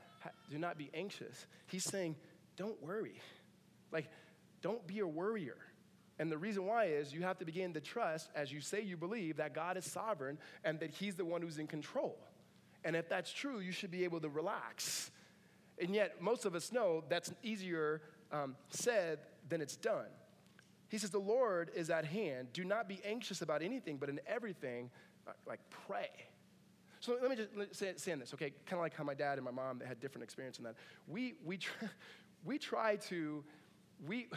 [0.49, 2.15] do not be anxious, he's saying,
[2.55, 3.19] don't worry.
[3.91, 4.09] Like,
[4.61, 5.57] don't be a worrier.
[6.19, 8.97] And the reason why is you have to begin to trust, as you say you
[8.97, 12.17] believe, that God is sovereign and that He's the one who's in control.
[12.83, 15.11] And if that's true, you should be able to relax.
[15.81, 18.01] And yet, most of us know that's easier
[18.31, 20.07] um, said than it's done.
[20.89, 22.49] He says, The Lord is at hand.
[22.51, 24.89] Do not be anxious about anything, but in everything,
[25.27, 26.09] uh, like pray.
[26.99, 28.51] So let me just say, say this, okay?
[28.65, 30.75] Kind of like how my dad and my mom they had different experience in that.
[31.07, 31.59] We, we,
[32.43, 33.43] we try to,
[34.05, 34.27] we,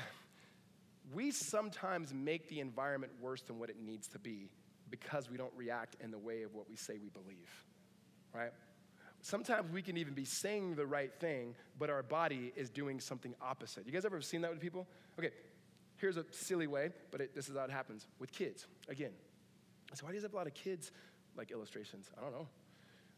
[1.15, 4.51] we sometimes make the environment worse than what it needs to be
[4.91, 7.51] because we don't react in the way of what we say we believe,
[8.35, 8.53] right?
[9.23, 13.35] Sometimes we can even be saying the right thing, but our body is doing something
[13.41, 13.87] opposite.
[13.87, 14.87] You guys ever seen that with people?
[15.19, 15.31] Okay,
[15.97, 18.67] here's a silly way, but it, this is how it happens with kids.
[18.89, 19.13] Again,
[19.95, 20.91] so why do you have a lot of kids
[21.37, 22.11] like illustrations?
[22.19, 22.47] I don't know,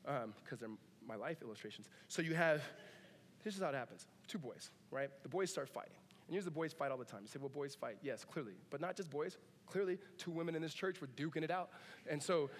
[0.06, 0.68] um, because they're
[1.06, 1.88] my life illustrations.
[2.08, 2.62] So you have,
[3.42, 4.06] this is how it happens.
[4.28, 5.10] Two boys, right?
[5.22, 5.96] The boys start fighting.
[6.26, 7.20] And usually the boys fight all the time.
[7.22, 7.98] You say, well, boys fight.
[8.02, 8.54] Yes, clearly.
[8.70, 9.36] But not just boys.
[9.66, 11.70] Clearly, two women in this church were duking it out.
[12.08, 12.50] And so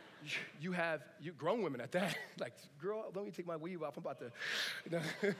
[0.60, 2.16] you have you grown women at that.
[2.38, 3.96] like, girl, let me take my weave off.
[3.96, 5.02] I'm about to.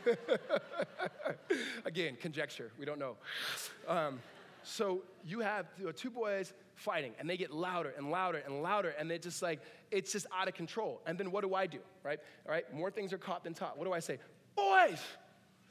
[1.84, 2.70] Again, conjecture.
[2.78, 3.16] We don't know.
[3.88, 4.20] Um,
[4.62, 9.10] so you have two boys fighting, and they get louder and louder and louder, and
[9.10, 9.60] they're just like
[9.90, 11.00] it's just out of control.
[11.06, 11.78] And then what do I do?
[12.02, 12.18] Right?
[12.46, 12.72] All right.
[12.72, 13.76] More things are caught than taught.
[13.78, 14.18] What do I say?
[14.56, 15.00] Boys,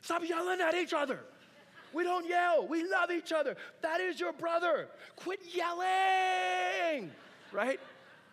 [0.02, 1.20] stop yelling at each other.
[1.94, 2.68] We don't yell.
[2.68, 3.56] We love each other.
[3.82, 4.88] That is your brother.
[5.16, 7.12] Quit yelling.
[7.52, 7.80] Right?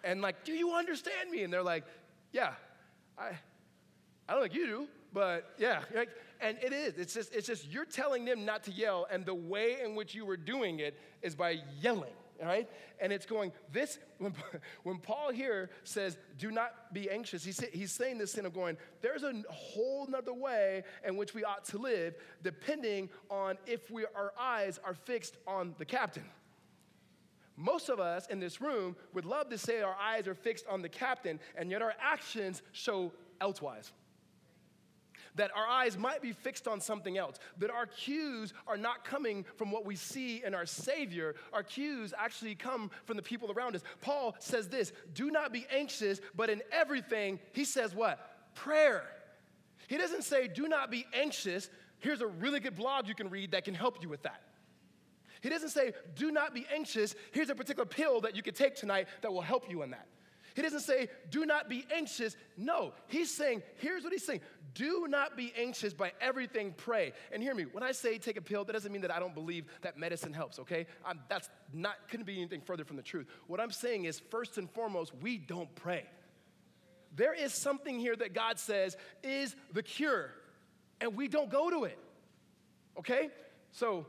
[0.02, 1.42] And like, do you understand me?
[1.42, 1.84] And they're like,
[2.32, 2.52] yeah,
[3.18, 3.30] I,
[4.28, 5.82] I don't think you do, but yeah.
[5.94, 6.08] Like,
[6.40, 6.94] and it is.
[6.96, 10.14] It's just, it's just you're telling them not to yell, and the way in which
[10.14, 12.14] you were doing it is by yelling.
[12.40, 12.68] All right?
[13.00, 14.34] And it's going, this, when,
[14.82, 18.76] when Paul here says, do not be anxious, he's, he's saying this thing of going,
[19.02, 24.06] there's a whole nother way in which we ought to live, depending on if we,
[24.14, 26.24] our eyes are fixed on the captain.
[27.56, 30.80] Most of us in this room would love to say our eyes are fixed on
[30.80, 33.92] the captain, and yet our actions show elsewise.
[35.36, 39.44] That our eyes might be fixed on something else, that our cues are not coming
[39.56, 41.34] from what we see in our Savior.
[41.52, 43.82] Our cues actually come from the people around us.
[44.00, 48.54] Paul says this do not be anxious, but in everything, he says what?
[48.54, 49.04] Prayer.
[49.88, 51.70] He doesn't say do not be anxious.
[51.98, 54.42] Here's a really good blog you can read that can help you with that.
[55.40, 57.14] He doesn't say, do not be anxious.
[57.32, 60.06] Here's a particular pill that you could take tonight that will help you in that.
[60.54, 62.36] He doesn't say, do not be anxious.
[62.56, 64.40] No, he's saying, here's what he's saying
[64.74, 67.12] do not be anxious by everything, pray.
[67.32, 69.34] And hear me, when I say take a pill, that doesn't mean that I don't
[69.34, 70.86] believe that medicine helps, okay?
[71.04, 73.26] I'm, that's not, couldn't be anything further from the truth.
[73.46, 76.04] What I'm saying is, first and foremost, we don't pray.
[77.16, 80.30] There is something here that God says is the cure,
[81.00, 81.98] and we don't go to it,
[82.98, 83.30] okay?
[83.72, 84.06] So,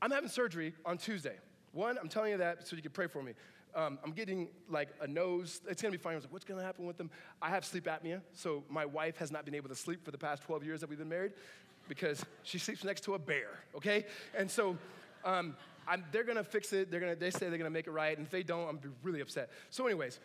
[0.00, 1.36] I'm having surgery on Tuesday.
[1.72, 3.32] One, I'm telling you that so you can pray for me.
[3.76, 5.60] Um, I'm getting like a nose.
[5.68, 6.14] It's gonna be fine.
[6.14, 7.10] I was like, what's gonna happen with them?
[7.42, 10.18] I have sleep apnea, so my wife has not been able to sleep for the
[10.18, 11.32] past 12 years that we've been married
[11.86, 13.60] because she sleeps next to a bear.
[13.76, 14.78] Okay, and so
[15.26, 15.54] um,
[16.10, 16.90] they're gonna fix it.
[16.90, 17.16] They're gonna.
[17.16, 19.20] They say they're gonna make it right, and if they don't, I'm gonna be really
[19.20, 19.50] upset.
[19.70, 20.18] So, anyways.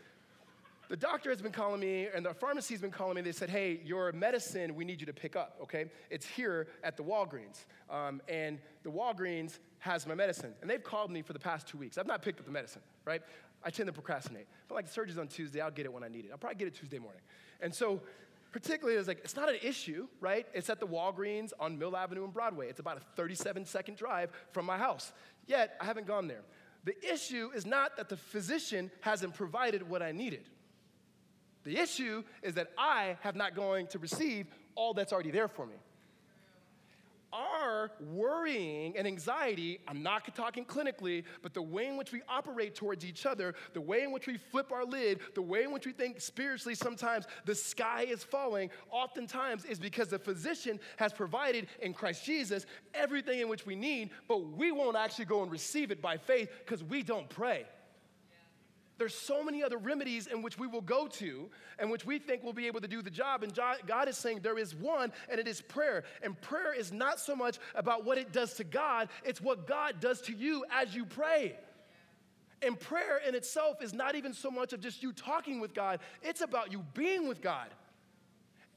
[0.89, 3.21] The doctor has been calling me, and the pharmacy's been calling me.
[3.21, 5.55] They said, "Hey, your medicine, we need you to pick up.
[5.63, 10.53] Okay, it's here at the Walgreens, um, and the Walgreens has my medicine.
[10.61, 11.97] And they've called me for the past two weeks.
[11.97, 13.21] I've not picked up the medicine, right?
[13.63, 14.47] I tend to procrastinate.
[14.67, 16.29] But like the surgery's on Tuesday, I'll get it when I need it.
[16.31, 17.21] I'll probably get it Tuesday morning.
[17.61, 18.01] And so,
[18.51, 20.45] particularly, it's like it's not an issue, right?
[20.53, 22.69] It's at the Walgreens on Mill Avenue and Broadway.
[22.69, 25.11] It's about a 37 second drive from my house.
[25.47, 26.43] Yet I haven't gone there.
[26.83, 30.47] The issue is not that the physician hasn't provided what I needed.
[31.63, 35.65] The issue is that I have not going to receive all that's already there for
[35.65, 35.75] me.
[37.33, 42.75] Our worrying and anxiety, I'm not talking clinically, but the way in which we operate
[42.75, 45.85] towards each other, the way in which we flip our lid, the way in which
[45.85, 51.67] we think spiritually sometimes the sky is falling, oftentimes is because the physician has provided
[51.81, 55.91] in Christ Jesus everything in which we need, but we won't actually go and receive
[55.91, 57.65] it by faith because we don't pray.
[59.01, 62.43] There's so many other remedies in which we will go to and which we think
[62.43, 63.41] we'll be able to do the job.
[63.41, 63.51] And
[63.87, 66.03] God is saying there is one, and it is prayer.
[66.21, 69.99] And prayer is not so much about what it does to God, it's what God
[69.99, 71.55] does to you as you pray.
[72.61, 75.99] And prayer in itself is not even so much of just you talking with God,
[76.21, 77.69] it's about you being with God.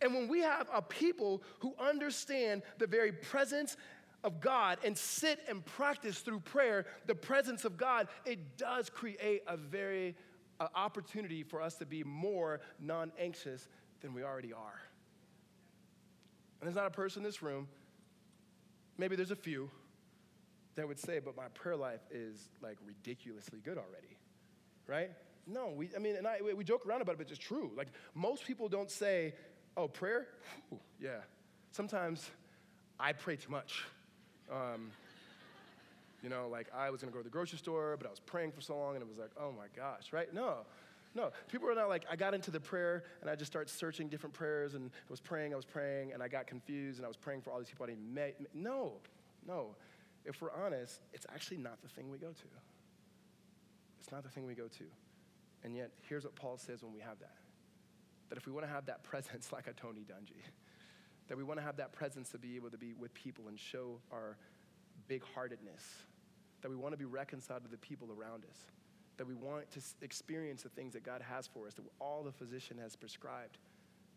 [0.01, 3.77] And when we have a people who understand the very presence
[4.25, 9.43] of God and sit and practice through prayer the presence of God, it does create
[9.47, 10.17] a very
[10.75, 13.69] opportunity for us to be more non anxious
[14.01, 14.81] than we already are.
[16.61, 17.69] And there's not a person in this room,
[18.97, 19.71] maybe there's a few,
[20.77, 24.17] that would say, but my prayer life is like ridiculously good already,
[24.87, 25.11] right?
[25.47, 27.71] No, we, I mean, and I, we joke around about it, but it's true.
[27.77, 29.35] Like, most people don't say,
[29.77, 30.29] oh, prayer?
[30.71, 31.19] Whew, yeah.
[31.71, 32.31] Sometimes
[32.99, 33.85] I pray too much.
[34.51, 34.91] Um,
[36.23, 38.53] you know, like I was gonna go to the grocery store, but I was praying
[38.53, 40.33] for so long and it was like, oh my gosh, right?
[40.33, 40.59] No.
[41.17, 44.09] No, people are not like, I got into the prayer and I just started searching
[44.09, 47.09] different prayers and I was praying, I was praying, and I got confused and I
[47.09, 48.37] was praying for all these people I didn't met.
[48.53, 48.95] No,
[49.47, 49.77] no.
[50.25, 52.49] If we're honest, it's actually not the thing we go to.
[54.01, 54.85] It's not the thing we go to.
[55.63, 57.37] And yet, here's what Paul says when we have that
[58.31, 60.43] that if we want to have that presence like a Tony Dungy,
[61.29, 63.59] that we want to have that presence to be able to be with people and
[63.59, 64.37] show our
[65.09, 65.83] big heartedness,
[66.63, 68.57] that we want to be reconciled to the people around us,
[69.17, 72.33] that we want to experience the things that God has for us, that all the
[72.33, 73.59] physician has prescribed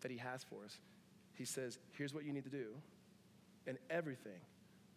[0.02, 0.80] that He has for us.
[1.34, 2.68] He says, here's what you need to do,
[3.68, 4.40] and everything.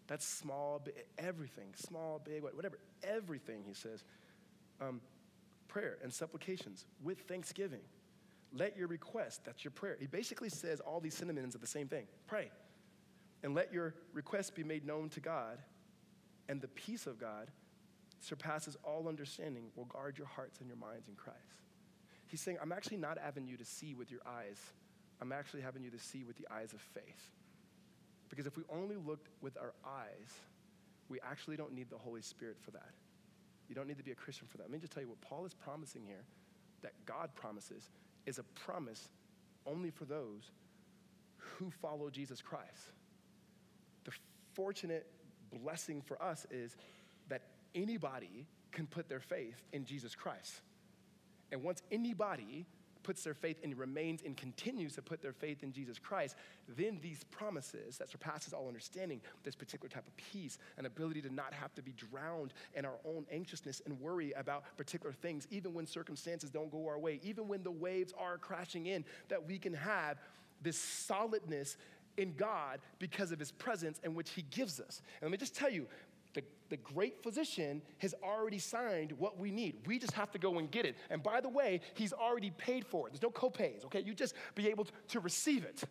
[0.07, 0.83] That's small,
[1.19, 4.03] everything, small, big, whatever, everything, he says.
[4.81, 5.01] Um,
[5.69, 7.83] prayer and supplications with thanksgiving.
[8.53, 9.97] Let your request, that's your prayer.
[10.01, 12.51] He basically says all these synonyms of the same thing pray.
[13.43, 15.59] And let your request be made known to God,
[16.49, 17.51] and the peace of God
[18.19, 21.39] surpasses all understanding will guard your hearts and your minds in Christ.
[22.27, 24.59] He's saying, I'm actually not having you to see with your eyes,
[25.21, 27.31] I'm actually having you to see with the eyes of faith.
[28.29, 30.33] Because if we only looked with our eyes,
[31.09, 32.93] we actually don't need the Holy Spirit for that.
[33.69, 34.65] You don't need to be a Christian for that.
[34.65, 36.25] Let me just tell you what Paul is promising here,
[36.83, 37.89] that God promises,
[38.27, 39.09] is a promise
[39.67, 40.51] only for those
[41.37, 42.93] who follow Jesus Christ.
[44.05, 44.13] The
[44.55, 45.07] fortunate
[45.63, 46.77] blessing for us is
[47.29, 47.43] that
[47.75, 50.61] anybody can put their faith in Jesus Christ.
[51.53, 52.67] And once anybody
[53.03, 56.37] puts their faith and remains and continues to put their faith in Jesus Christ,
[56.77, 61.35] then these promises that surpasses all understanding, this particular type of peace, an ability to
[61.35, 65.75] not have to be drowned in our own anxiousness and worry about particular things, even
[65.75, 69.59] when circumstances don't go our way, even when the waves are crashing in, that we
[69.59, 70.19] can have
[70.63, 71.77] this solidness
[72.17, 75.01] in God because of his presence and which he gives us.
[75.21, 75.87] And let me just tell you,
[76.35, 79.77] the, the great physician has already signed what we need.
[79.87, 80.97] We just have to go and get it.
[81.11, 83.13] And by the way, he's already paid for it.
[83.13, 84.01] There's no copays, okay?
[84.01, 85.83] You just be able to, receive it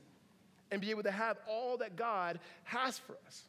[0.71, 3.43] and be able to have all that God has for us.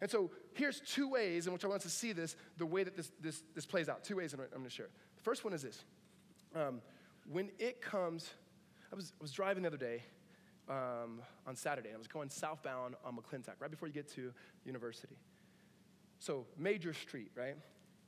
[0.00, 2.82] And so here's two ways in which I want us to see this, the way
[2.82, 4.02] that this, this, this plays out.
[4.02, 4.88] Two ways I'm going to share.
[5.16, 5.84] The first one is this.
[6.56, 6.80] Um,
[7.30, 8.30] when it comes,
[8.92, 10.02] I was, I was driving the other day
[10.68, 11.88] um, on Saturday.
[11.88, 14.32] And I was going southbound on McClintock, right before you get to
[14.64, 15.16] university.
[16.22, 17.56] So, major street, right?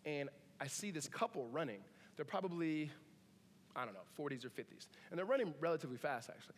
[0.06, 0.28] And
[0.60, 1.80] I see this couple running.
[2.14, 2.88] They're probably,
[3.74, 4.86] I don't know, 40s or 50s.
[5.10, 6.54] And they're running relatively fast, actually.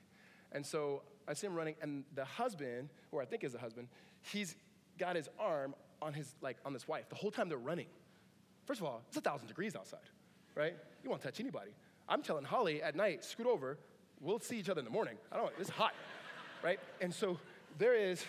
[0.53, 3.89] And so I see him running, and the husband, or I think is the husband,
[4.21, 4.55] he's
[4.99, 7.87] got his arm on his, like, on this wife the whole time they're running.
[8.67, 10.01] First of all, it's a thousand degrees outside,
[10.55, 10.77] right?
[11.03, 11.71] You won't touch anybody.
[12.07, 13.79] I'm telling Holly at night, scoot over,
[14.21, 15.17] we'll see each other in the morning.
[15.33, 15.95] I don't, it's hot,
[16.63, 16.79] right?
[17.01, 17.39] And so
[17.79, 18.23] there is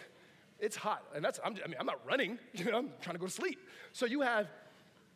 [0.60, 1.04] it's hot.
[1.16, 3.32] And that's, I'm, I mean, I'm not running, you know, I'm trying to go to
[3.32, 3.60] sleep.
[3.94, 4.48] So you have,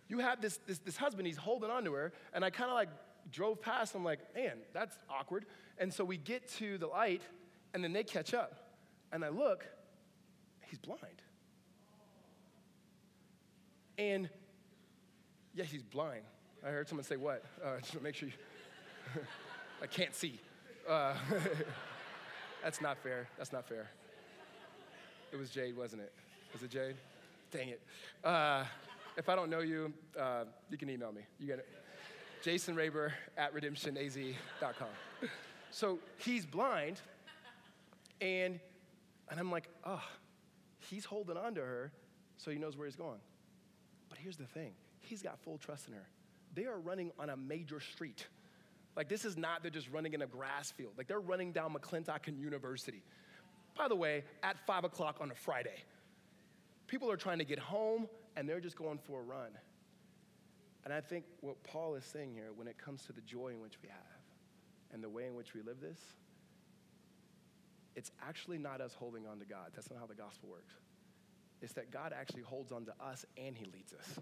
[0.08, 2.76] you have this, this, this husband, he's holding on to her, and I kind of
[2.76, 2.89] like
[3.32, 5.46] drove past, I'm like, man, that's awkward.
[5.78, 7.22] And so we get to the light,
[7.74, 8.54] and then they catch up.
[9.12, 9.66] And I look,
[10.70, 11.22] he's blind.
[13.98, 14.30] And
[15.54, 16.24] yeah, he's blind.
[16.66, 17.44] I heard someone say, what?
[17.64, 19.22] Uh, just to make sure you,
[19.82, 20.39] I can't see.
[20.88, 21.14] Uh,
[22.64, 23.28] that's not fair.
[23.38, 23.89] That's not fair.
[25.32, 26.12] It was Jade, wasn't it?
[26.54, 26.96] Was it Jade?
[27.52, 27.82] Dang it.
[28.24, 28.66] Uh,
[29.18, 31.22] if I don't know you, uh, you can email me.
[31.40, 31.68] You get it.
[32.44, 34.88] Jason Raber at redemptionaz.com.
[35.70, 37.00] So he's blind,
[38.20, 38.60] and,
[39.30, 40.04] and I'm like, oh,
[40.80, 41.92] he's holding on to her
[42.38, 43.20] so he knows where he's going.
[44.10, 46.08] But here's the thing he's got full trust in her.
[46.54, 48.28] They are running on a major street.
[48.98, 50.92] Like, this is not, they're just running in a grass field.
[50.98, 53.04] Like, they're running down McClintock University.
[53.78, 55.84] By the way, at five o'clock on a Friday.
[56.88, 59.51] People are trying to get home and they're just going for a run.
[60.84, 63.61] And I think what Paul is saying here, when it comes to the joy in
[63.61, 63.97] which we have
[64.93, 65.99] and the way in which we live this,
[67.95, 69.72] it's actually not us holding on to God.
[69.76, 70.74] That's not how the gospel works.
[71.61, 74.19] It's that God actually holds on to us and he leads us.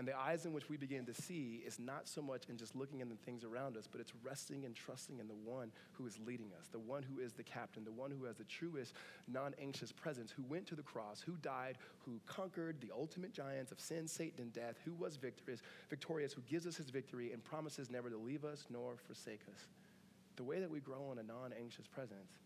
[0.00, 2.74] And the eyes in which we begin to see is not so much in just
[2.74, 6.06] looking in the things around us, but it's resting and trusting in the one who
[6.06, 8.94] is leading us, the one who is the captain, the one who has the truest,
[9.28, 11.76] non anxious presence, who went to the cross, who died,
[12.06, 16.40] who conquered the ultimate giants of sin, Satan, and death, who was victorious, victorious, who
[16.48, 19.66] gives us his victory and promises never to leave us nor forsake us.
[20.36, 22.38] The way that we grow in a non anxious presence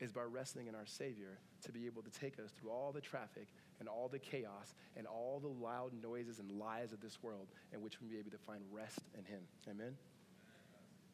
[0.00, 3.00] is by resting in our Savior to be able to take us through all the
[3.00, 3.46] traffic
[3.80, 7.80] and all the chaos and all the loud noises and lies of this world in
[7.80, 9.40] which we be able to find rest in Him.
[9.68, 9.96] Amen?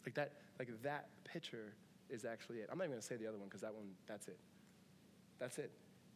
[0.04, 1.72] Like that, like that picture
[2.10, 2.68] is actually it.
[2.70, 4.38] I'm not even gonna say the other one because that one, that's it.
[5.38, 5.70] That's it.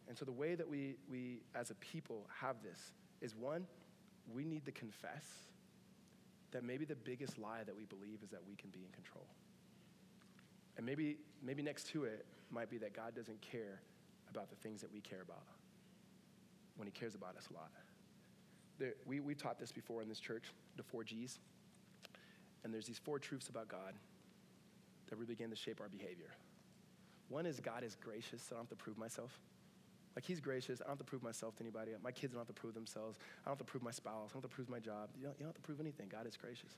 [0.07, 2.91] And so the way that we, we as a people have this
[3.21, 3.65] is one,
[4.33, 5.25] we need to confess
[6.51, 9.25] that maybe the biggest lie that we believe is that we can be in control.
[10.77, 13.81] And maybe, maybe next to it might be that God doesn't care
[14.29, 15.43] about the things that we care about
[16.81, 17.69] when He cares about us a lot.
[18.79, 21.37] There, we, we taught this before in this church, the four G's.
[22.63, 23.93] And there's these four truths about God
[25.07, 26.31] that really begin to shape our behavior.
[27.29, 29.39] One is God is gracious, so I don't have to prove myself.
[30.15, 30.81] Like he's gracious.
[30.81, 31.91] I don't have to prove myself to anybody.
[32.03, 33.19] My kids don't have to prove themselves.
[33.21, 34.31] I don't have to prove my spouse.
[34.31, 35.09] I don't have to prove my job.
[35.17, 36.07] You don't, you don't have to prove anything.
[36.09, 36.77] God is gracious.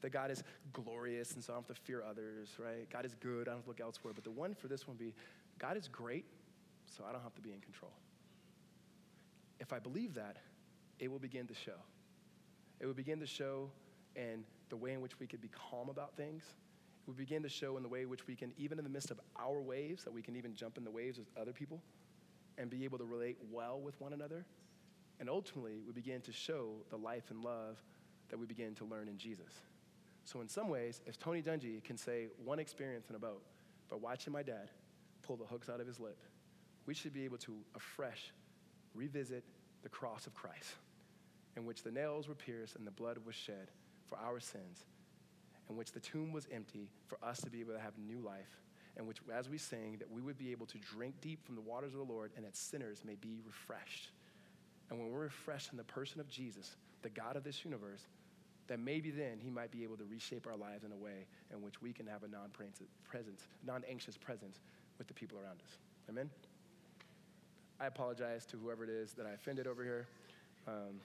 [0.00, 0.42] That God is
[0.72, 2.90] glorious, and so I don't have to fear others, right?
[2.90, 3.42] God is good.
[3.42, 4.12] I don't have to look elsewhere.
[4.14, 5.14] But the one for this one be
[5.58, 6.24] God is great,
[6.86, 7.92] so I don't have to be in control.
[9.62, 10.38] If I believe that,
[10.98, 11.78] it will begin to show.
[12.80, 13.70] It will begin to show
[14.16, 16.42] in the way in which we could be calm about things.
[16.42, 18.90] It will begin to show in the way in which we can, even in the
[18.90, 21.80] midst of our waves, that we can even jump in the waves with other people
[22.58, 24.44] and be able to relate well with one another.
[25.20, 27.80] And ultimately, we begin to show the life and love
[28.30, 29.52] that we begin to learn in Jesus.
[30.24, 33.44] So, in some ways, if Tony Dungy can say one experience in a boat
[33.88, 34.70] by watching my dad
[35.22, 36.18] pull the hooks out of his lip,
[36.84, 38.32] we should be able to afresh
[38.94, 39.44] revisit
[39.82, 40.74] the cross of Christ,
[41.56, 43.70] in which the nails were pierced and the blood was shed
[44.08, 44.84] for our sins,
[45.68, 48.60] in which the tomb was empty for us to be able to have new life
[48.96, 51.60] in which, as we sing, that we would be able to drink deep from the
[51.60, 54.10] waters of the Lord and that sinners may be refreshed.
[54.90, 58.02] And when we're refreshed in the person of Jesus, the God of this universe,
[58.68, 61.62] that maybe then he might be able to reshape our lives in a way in
[61.62, 64.60] which we can have a non-anxious presence
[64.98, 65.78] with the people around us.
[66.08, 66.30] Amen?
[67.82, 70.06] I apologize to whoever it is that I offended over here.
[70.68, 71.00] Um,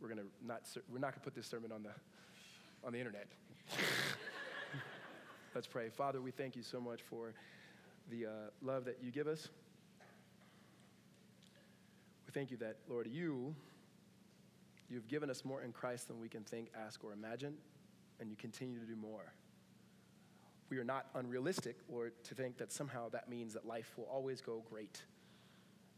[0.00, 1.90] we're gonna not we're not gonna put this sermon on the
[2.82, 3.26] on the internet.
[5.54, 5.90] Let's pray.
[5.90, 7.34] Father, we thank you so much for
[8.10, 8.30] the uh,
[8.62, 9.48] love that you give us.
[12.26, 13.54] We thank you that, Lord, you,
[14.88, 17.54] you've given us more in Christ than we can think, ask, or imagine,
[18.18, 19.32] and you continue to do more.
[20.70, 24.40] We are not unrealistic, Lord, to think that somehow that means that life will always
[24.40, 25.02] go great.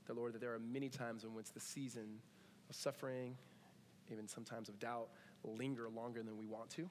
[0.08, 2.18] That, Lord, that there are many times in which the season
[2.68, 3.36] of suffering,
[4.10, 5.08] even sometimes of doubt,
[5.44, 6.88] linger longer than we want to.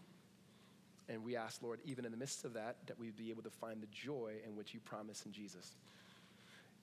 [1.10, 3.50] And we ask, Lord, even in the midst of that, that we'd be able to
[3.50, 5.76] find the joy in which you promise in Jesus.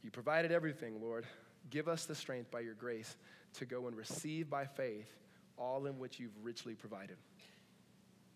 [0.02, 1.24] You provided everything, Lord.
[1.70, 3.16] Give us the strength by your grace
[3.54, 5.08] to go and receive by faith
[5.56, 7.16] all in which you've richly provided.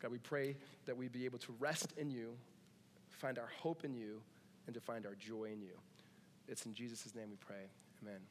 [0.01, 2.36] God, we pray that we be able to rest in you,
[3.09, 4.20] find our hope in you,
[4.66, 5.76] and to find our joy in you.
[6.46, 7.66] It's in Jesus' name we pray.
[8.03, 8.28] Amen.